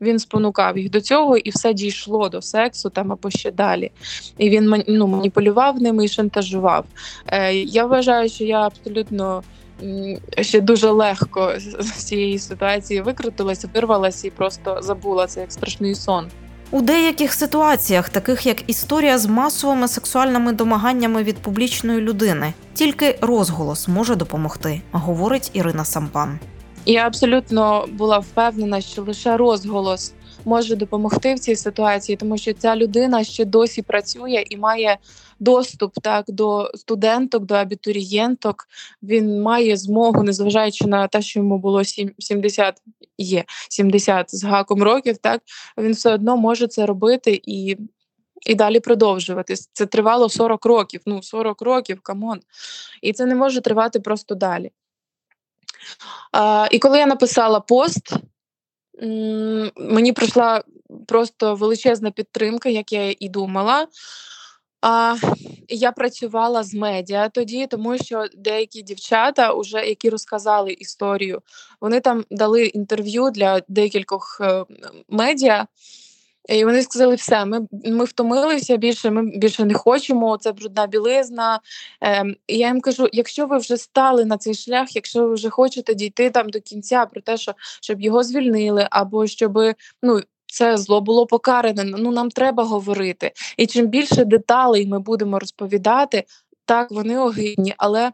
Він 0.00 0.18
спонукав 0.18 0.78
їх 0.78 0.90
до 0.90 1.00
цього, 1.00 1.36
і 1.36 1.50
все 1.50 1.74
дійшло 1.74 2.28
до 2.28 2.42
сексу 2.42 2.90
там 2.90 3.12
або 3.12 3.30
ще 3.30 3.50
далі. 3.50 3.90
І 4.38 4.50
він 4.50 4.84
ну, 4.88 5.06
маніпулював 5.06 5.82
ними 5.82 6.04
і 6.04 6.08
шантажував. 6.08 6.84
Е, 7.26 7.54
Я 7.54 7.86
вважаю, 7.86 8.28
що 8.28 8.44
я 8.44 8.66
абсолютно 8.66 9.42
ще 10.40 10.60
дуже 10.60 10.90
легко 10.90 11.52
з 11.80 11.92
цієї 11.92 12.38
ситуації 12.38 13.00
викрутилася, 13.00 13.68
вирвалася 13.74 14.28
і 14.28 14.30
просто 14.30 14.78
забула 14.82 15.26
це 15.26 15.40
як 15.40 15.52
страшний 15.52 15.94
сон. 15.94 16.26
У 16.70 16.80
деяких 16.80 17.32
ситуаціях, 17.32 18.08
таких 18.08 18.46
як 18.46 18.70
історія 18.70 19.18
з 19.18 19.26
масовими 19.26 19.88
сексуальними 19.88 20.52
домаганнями 20.52 21.22
від 21.22 21.36
публічної 21.36 22.00
людини, 22.00 22.52
тільки 22.74 23.18
розголос 23.20 23.88
може 23.88 24.16
допомогти, 24.16 24.82
говорить 24.92 25.50
Ірина 25.52 25.84
Сампан. 25.84 26.38
Я 26.86 27.06
абсолютно 27.06 27.86
була 27.92 28.18
впевнена, 28.18 28.80
що 28.80 29.02
лише 29.02 29.36
розголос 29.36 30.12
може 30.44 30.76
допомогти 30.76 31.34
в 31.34 31.38
цій 31.38 31.56
ситуації, 31.56 32.16
тому 32.16 32.38
що 32.38 32.52
ця 32.52 32.76
людина 32.76 33.24
ще 33.24 33.44
досі 33.44 33.82
працює 33.82 34.44
і 34.50 34.56
має 34.56 34.96
доступ 35.42 35.94
так 36.02 36.24
до 36.28 36.70
студенток, 36.74 37.44
до 37.44 37.54
абітурієнток. 37.54 38.68
Він 39.02 39.42
має 39.42 39.76
змогу, 39.76 40.22
незважаючи 40.22 40.86
на 40.86 41.08
те, 41.08 41.22
що 41.22 41.40
йому 41.40 41.58
було 41.58 41.84
70, 41.84 42.82
є 43.18 43.44
70 43.70 44.34
з 44.34 44.44
гаком 44.44 44.82
років. 44.82 45.18
Так 45.18 45.42
він 45.78 45.92
все 45.92 46.14
одно 46.14 46.36
може 46.36 46.66
це 46.66 46.86
робити 46.86 47.40
і. 47.44 47.76
І 48.46 48.54
далі 48.54 48.80
продовжувати. 48.80 49.54
Це 49.72 49.86
тривало 49.86 50.28
40 50.28 50.66
років. 50.66 51.00
Ну, 51.06 51.22
40 51.22 51.62
років, 51.62 52.00
come 52.00 52.23
on. 52.23 52.40
І 53.02 53.12
це 53.12 53.26
не 53.26 53.34
може 53.34 53.60
тривати 53.60 54.00
просто 54.00 54.34
далі. 54.34 54.70
А, 56.32 56.68
І 56.70 56.78
коли 56.78 56.98
я 56.98 57.06
написала 57.06 57.60
пост, 57.60 58.12
мені 59.76 60.12
прийшла 60.12 60.62
просто 61.06 61.54
величезна 61.54 62.10
підтримка, 62.10 62.68
як 62.68 62.92
я 62.92 63.14
і 63.18 63.28
думала. 63.28 63.86
А, 64.82 65.16
Я 65.68 65.92
працювала 65.92 66.62
з 66.62 66.74
медіа 66.74 67.28
тоді, 67.28 67.66
тому 67.66 67.98
що 67.98 68.26
деякі 68.36 68.82
дівчата, 68.82 69.52
уже 69.52 69.86
які 69.86 70.10
розказали 70.10 70.72
історію, 70.72 71.42
вони 71.80 72.00
там 72.00 72.24
дали 72.30 72.66
інтерв'ю 72.66 73.30
для 73.30 73.60
декількох 73.68 74.40
е, 74.40 74.64
медіа. 75.08 75.66
І 76.48 76.64
вони 76.64 76.82
сказали, 76.82 77.14
все, 77.14 77.44
ми 77.44 77.66
ми 77.84 78.04
втомилися 78.04 78.76
більше, 78.76 79.10
ми 79.10 79.22
більше 79.38 79.64
не 79.64 79.74
хочемо. 79.74 80.36
Це 80.36 80.52
брудна 80.52 80.86
білизна. 80.86 81.60
Ем, 82.00 82.36
І 82.46 82.58
я 82.58 82.66
їм 82.66 82.80
кажу: 82.80 83.08
якщо 83.12 83.46
ви 83.46 83.58
вже 83.58 83.76
стали 83.76 84.24
на 84.24 84.38
цей 84.38 84.54
шлях, 84.54 84.96
якщо 84.96 85.26
ви 85.26 85.34
вже 85.34 85.50
хочете 85.50 85.94
дійти 85.94 86.30
там 86.30 86.50
до 86.50 86.60
кінця, 86.60 87.06
про 87.06 87.20
те, 87.20 87.36
що 87.36 87.52
щоб 87.80 88.00
його 88.00 88.22
звільнили, 88.22 88.88
або 88.90 89.26
щоб 89.26 89.58
ну. 90.02 90.20
Це 90.52 90.76
зло 90.76 91.00
було 91.00 91.26
покаране. 91.26 91.84
Ну 91.84 92.10
нам 92.10 92.30
треба 92.30 92.64
говорити. 92.64 93.32
І 93.56 93.66
чим 93.66 93.86
більше 93.86 94.24
деталей 94.24 94.86
ми 94.86 94.98
будемо 94.98 95.38
розповідати, 95.38 96.24
так 96.64 96.90
вони 96.90 97.18
огидні, 97.18 97.74
але 97.78 98.12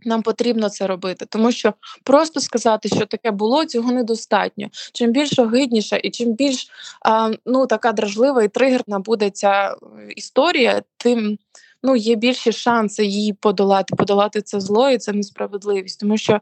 нам 0.00 0.22
потрібно 0.22 0.68
це 0.68 0.86
робити, 0.86 1.26
тому 1.28 1.52
що 1.52 1.74
просто 2.04 2.40
сказати, 2.40 2.88
що 2.88 3.06
таке 3.06 3.30
було, 3.30 3.64
цього 3.64 3.92
недостатньо. 3.92 4.68
Чим 4.92 5.12
більш 5.12 5.38
огидніша 5.38 5.96
і 5.96 6.10
чим 6.10 6.32
більш 6.32 6.68
а, 7.02 7.30
ну 7.46 7.66
така 7.66 7.92
дражлива 7.92 8.42
і 8.42 8.48
тригерна 8.48 8.98
буде 8.98 9.30
ця 9.30 9.70
е, 9.70 10.12
історія, 10.16 10.82
тим 10.96 11.38
ну 11.82 11.96
є 11.96 12.14
більші 12.14 12.52
шанси 12.52 13.04
її 13.04 13.32
подолати, 13.32 13.96
подолати 13.96 14.42
це 14.42 14.60
зло 14.60 14.90
і 14.90 14.98
це 14.98 15.12
несправедливість, 15.12 16.00
тому 16.00 16.16
що 16.16 16.40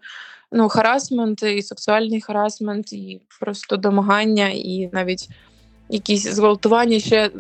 ну 0.52 0.68
харасмент 0.68 1.42
і 1.42 1.62
сексуальний 1.62 2.20
харасмент, 2.20 2.92
і 2.92 3.20
просто 3.40 3.76
домагання, 3.76 4.48
і 4.48 4.90
навіть 4.92 5.28
якісь 5.88 6.34
зґвалтування 6.34 7.00
ще 7.00 7.30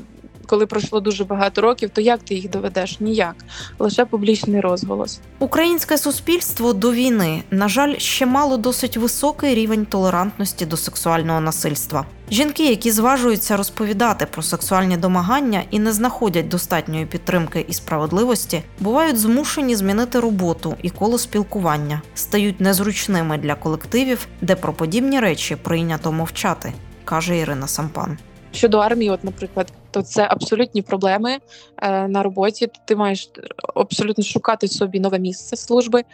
коли 0.46 0.66
пройшло 0.66 1.00
дуже 1.00 1.24
багато 1.24 1.60
років, 1.60 1.90
то 1.90 2.00
як 2.00 2.20
ти 2.20 2.34
їх 2.34 2.50
доведеш? 2.50 3.00
Ніяк, 3.00 3.34
лише 3.78 4.04
публічний 4.04 4.60
розголос. 4.60 5.20
Українське 5.38 5.98
суспільство 5.98 6.72
до 6.72 6.92
війни, 6.92 7.42
на 7.50 7.68
жаль, 7.68 7.94
ще 7.98 8.26
мало 8.26 8.56
досить 8.56 8.96
високий 8.96 9.54
рівень 9.54 9.86
толерантності 9.86 10.66
до 10.66 10.76
сексуального 10.76 11.40
насильства. 11.40 12.06
Жінки, 12.30 12.70
які 12.70 12.90
зважуються 12.90 13.56
розповідати 13.56 14.26
про 14.26 14.42
сексуальні 14.42 14.96
домагання 14.96 15.62
і 15.70 15.78
не 15.78 15.92
знаходять 15.92 16.48
достатньої 16.48 17.06
підтримки 17.06 17.64
і 17.68 17.72
справедливості, 17.72 18.62
бувають 18.80 19.18
змушені 19.18 19.76
змінити 19.76 20.20
роботу 20.20 20.74
і 20.82 20.90
коло 20.90 21.18
спілкування, 21.18 22.02
стають 22.14 22.60
незручними 22.60 23.38
для 23.38 23.54
колективів, 23.54 24.26
де 24.40 24.56
про 24.56 24.72
подібні 24.72 25.20
речі 25.20 25.56
прийнято 25.56 26.12
мовчати, 26.12 26.72
каже 27.04 27.38
Ірина 27.38 27.66
Сампан. 27.66 28.18
Щодо 28.52 28.78
армії, 28.78 29.10
от, 29.10 29.24
наприклад, 29.24 29.72
то 29.96 30.02
це 30.02 30.26
абсолютні 30.30 30.82
проблеми 30.82 31.38
е, 31.82 32.08
на 32.08 32.22
роботі. 32.22 32.68
Ти 32.84 32.96
маєш 32.96 33.30
абсолютно 33.74 34.24
шукати 34.24 34.68
собі 34.68 35.00
нове 35.00 35.18
місце 35.18 35.56
служби. 35.56 36.04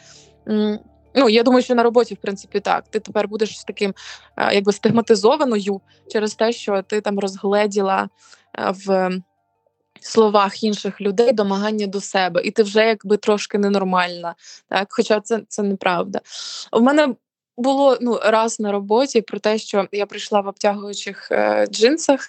Ну, 1.14 1.28
я 1.28 1.42
думаю, 1.42 1.62
що 1.62 1.74
на 1.74 1.82
роботі, 1.82 2.14
в 2.14 2.16
принципі, 2.16 2.60
так. 2.60 2.84
Ти 2.90 3.00
тепер 3.00 3.28
будеш 3.28 3.64
таким 3.64 3.94
е, 4.36 4.54
якби 4.54 4.72
стигматизованою 4.72 5.80
через 6.12 6.34
те, 6.34 6.52
що 6.52 6.82
ти 6.82 7.00
там 7.00 7.18
розгледіла 7.18 8.08
е, 8.58 8.72
в 8.86 9.10
словах 10.00 10.64
інших 10.64 11.00
людей 11.00 11.32
домагання 11.32 11.86
до 11.86 12.00
себе, 12.00 12.42
і 12.44 12.50
ти 12.50 12.62
вже 12.62 12.86
якби 12.86 13.16
трошки 13.16 13.58
ненормальна. 13.58 14.34
Так? 14.68 14.86
Хоча 14.90 15.20
це, 15.20 15.42
це 15.48 15.62
неправда. 15.62 16.20
У 16.72 16.80
мене 16.80 17.14
було 17.56 17.98
ну, 18.00 18.20
раз 18.22 18.60
на 18.60 18.72
роботі 18.72 19.22
про 19.22 19.38
те, 19.38 19.58
що 19.58 19.88
я 19.92 20.06
прийшла 20.06 20.40
в 20.40 20.46
обтягуючих 20.46 21.28
е, 21.32 21.66
джинсах. 21.70 22.20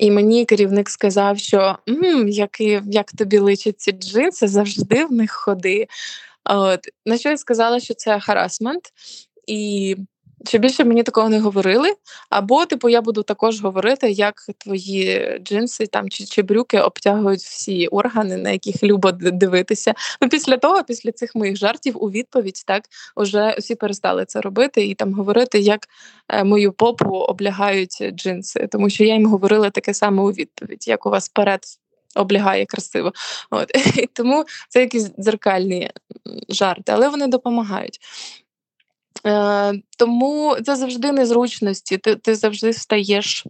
І 0.00 0.10
мені 0.10 0.44
керівник 0.44 0.90
сказав, 0.90 1.38
що 1.38 1.78
«М, 1.88 2.28
які, 2.28 2.82
як 2.86 3.12
тобі 3.12 3.38
личать 3.38 3.80
ці 3.80 3.92
джинси, 3.92 4.48
завжди 4.48 5.04
в 5.04 5.12
них 5.12 5.32
ходи. 5.32 5.86
От. 6.44 6.80
На 7.06 7.18
що 7.18 7.28
я 7.28 7.36
сказала, 7.36 7.80
що 7.80 7.94
це 7.94 8.20
харасмент, 8.20 8.82
і 9.46 9.96
що 10.44 10.58
більше 10.58 10.84
мені 10.84 11.02
такого 11.02 11.28
не 11.28 11.40
говорили. 11.40 11.94
Або, 12.30 12.66
типу, 12.66 12.88
я 12.88 13.00
буду 13.00 13.22
також 13.22 13.60
говорити, 13.60 14.10
як 14.10 14.34
твої 14.58 15.38
джинси 15.44 15.86
там 15.86 16.10
чи, 16.10 16.24
чи 16.24 16.42
брюки 16.42 16.80
обтягують 16.80 17.40
всі 17.40 17.86
органи, 17.86 18.36
на 18.36 18.50
яких 18.50 18.82
любо 18.82 19.12
дивитися. 19.12 19.94
Ну, 20.20 20.28
після 20.28 20.56
того, 20.56 20.84
після 20.84 21.12
цих 21.12 21.34
моїх 21.34 21.56
жартів, 21.56 22.04
у 22.04 22.10
відповідь 22.10 22.62
так 22.66 22.82
уже 23.16 23.56
всі 23.58 23.74
перестали 23.74 24.24
це 24.24 24.40
робити 24.40 24.86
і 24.86 24.94
там 24.94 25.14
говорити, 25.14 25.58
як 25.58 25.86
е, 26.28 26.44
мою 26.44 26.72
попу 26.72 27.14
облягають 27.14 28.12
джинси. 28.12 28.68
Тому 28.72 28.90
що 28.90 29.04
я 29.04 29.14
їм 29.14 29.26
говорила 29.26 29.70
таке 29.70 29.94
саме 29.94 30.22
у 30.22 30.30
відповідь, 30.30 30.88
як 30.88 31.06
у 31.06 31.10
вас 31.10 31.28
перед 31.28 31.60
облягає 32.14 32.66
красиво. 32.66 33.12
От. 33.50 33.70
І 33.96 34.06
тому 34.06 34.44
це 34.68 34.80
якісь 34.80 35.10
дзеркальні 35.18 35.90
жарти, 36.48 36.92
але 36.92 37.08
вони 37.08 37.26
допомагають. 37.26 38.00
Е, 39.26 39.72
тому 39.98 40.56
це 40.66 40.76
завжди 40.76 41.12
незручності. 41.12 41.98
Ти, 41.98 42.16
ти 42.16 42.34
завжди 42.34 42.72
стаєш, 42.72 43.46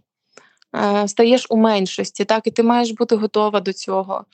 е, 0.75 1.07
стаєш 1.07 1.47
у 1.49 1.57
меншості, 1.57 2.25
так, 2.25 2.47
і 2.47 2.51
ти 2.51 2.63
маєш 2.63 2.91
бути 2.91 3.15
готова 3.15 3.59
до 3.59 3.73
цього. 3.73 4.25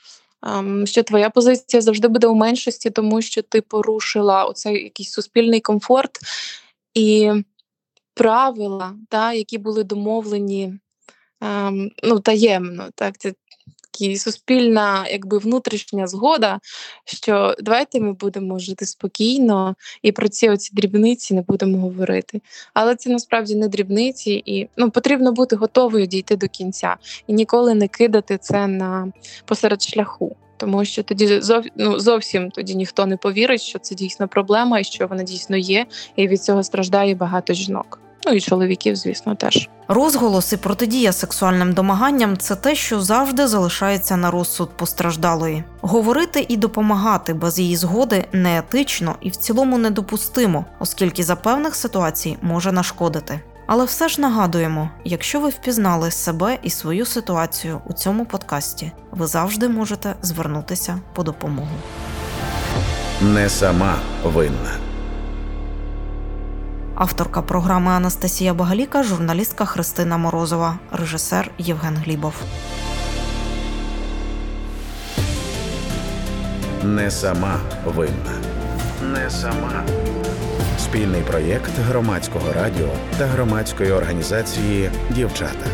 Ем, 0.43 0.87
що 0.87 1.03
твоя 1.03 1.29
позиція 1.29 1.81
завжди 1.81 2.07
буде 2.07 2.27
у 2.27 2.35
меншості, 2.35 2.89
тому 2.89 3.21
що 3.21 3.41
ти 3.41 3.61
порушила 3.61 4.45
оцей 4.45 4.83
якийсь 4.83 5.11
суспільний 5.11 5.61
комфорт 5.61 6.19
і 6.93 7.31
правила, 8.13 8.95
та, 9.09 9.33
які 9.33 9.57
були 9.57 9.83
домовлені 9.83 10.73
ем, 11.41 11.91
ну, 12.03 12.19
таємно. 12.19 12.89
Так, 12.95 13.17
це 13.17 13.33
такі 13.97 14.17
суспільна, 14.17 15.07
якби 15.12 15.38
внутрішня 15.38 16.07
згода, 16.07 16.60
що 17.05 17.55
давайте 17.60 17.99
ми 17.99 18.13
будемо 18.13 18.60
жити 18.60 18.86
спокійно 18.86 19.75
і 20.01 20.12
про 20.12 20.27
ці 20.27 20.49
оці 20.49 20.71
дрібниці 20.73 21.33
не 21.33 21.41
будемо 21.41 21.77
говорити. 21.77 22.41
Але 22.73 22.95
це 22.95 23.10
насправді 23.10 23.55
не 23.55 23.67
дрібниці, 23.67 24.43
і 24.45 24.67
ну 24.77 24.91
потрібно 24.91 25.31
бути 25.31 25.55
готовою 25.55 26.05
дійти 26.05 26.36
до 26.36 26.47
кінця 26.47 26.95
і 27.27 27.33
ніколи 27.33 27.73
не 27.73 27.88
кидати 27.88 28.38
це 28.38 28.67
на 28.67 29.12
посеред 29.45 29.81
шляху. 29.81 30.36
Тому 30.57 30.86
що 30.86 31.03
тоді 31.03 31.41
зов, 31.41 31.63
ну, 31.75 31.99
зовсім 31.99 32.51
тоді 32.51 32.75
ніхто 32.75 33.05
не 33.05 33.17
повірить, 33.17 33.62
що 33.62 33.79
це 33.79 33.95
дійсно 33.95 34.27
проблема 34.27 34.79
і 34.79 34.83
що 34.83 35.07
вона 35.07 35.23
дійсно 35.23 35.57
є, 35.57 35.86
і 36.15 36.27
від 36.27 36.43
цього 36.43 36.63
страждає 36.63 37.15
багато 37.15 37.53
жінок. 37.53 38.06
Ну 38.27 38.33
і 38.33 38.41
чоловіків, 38.41 38.95
звісно, 38.95 39.35
теж. 39.35 39.69
Розголос 39.87 40.53
і 40.53 40.57
протидія 40.57 41.11
сексуальним 41.11 41.73
домаганням 41.73 42.37
це 42.37 42.55
те, 42.55 42.75
що 42.75 43.01
завжди 43.01 43.47
залишається 43.47 44.17
на 44.17 44.31
розсуд 44.31 44.69
постраждалої. 44.69 45.63
Говорити 45.81 46.45
і 46.49 46.57
допомагати 46.57 47.33
без 47.33 47.59
її 47.59 47.75
згоди 47.75 48.25
неетично 48.31 49.15
і 49.21 49.29
в 49.29 49.35
цілому 49.35 49.77
недопустимо, 49.77 50.65
оскільки 50.79 51.23
за 51.23 51.35
певних 51.35 51.75
ситуацій 51.75 52.37
може 52.41 52.71
нашкодити. 52.71 53.39
Але 53.67 53.85
все 53.85 54.09
ж 54.09 54.21
нагадуємо: 54.21 54.89
якщо 55.03 55.39
ви 55.39 55.49
впізнали 55.49 56.11
себе 56.11 56.57
і 56.63 56.69
свою 56.69 57.05
ситуацію 57.05 57.81
у 57.85 57.93
цьому 57.93 58.25
подкасті, 58.25 58.91
ви 59.11 59.27
завжди 59.27 59.69
можете 59.69 60.15
звернутися 60.21 60.99
по 61.13 61.23
допомогу. 61.23 61.75
Не 63.21 63.49
сама 63.49 63.95
винна. 64.23 64.87
Авторка 66.97 67.41
програми 67.41 67.91
Анастасія 67.91 68.53
Багаліка, 68.53 69.03
журналістка 69.03 69.65
Христина 69.65 70.17
Морозова, 70.17 70.79
режисер 70.91 71.51
Євген 71.57 71.97
Глібов. 71.97 72.33
Не 76.83 77.12
сама 77.12 77.60
винна. 77.86 78.33
Не 79.13 79.29
сама. 79.29 79.83
Спільний 80.79 81.21
проєкт 81.21 81.71
громадського 81.88 82.53
радіо 82.53 82.89
та 83.17 83.25
громадської 83.25 83.91
організації 83.91 84.89
Дівчата. 85.10 85.65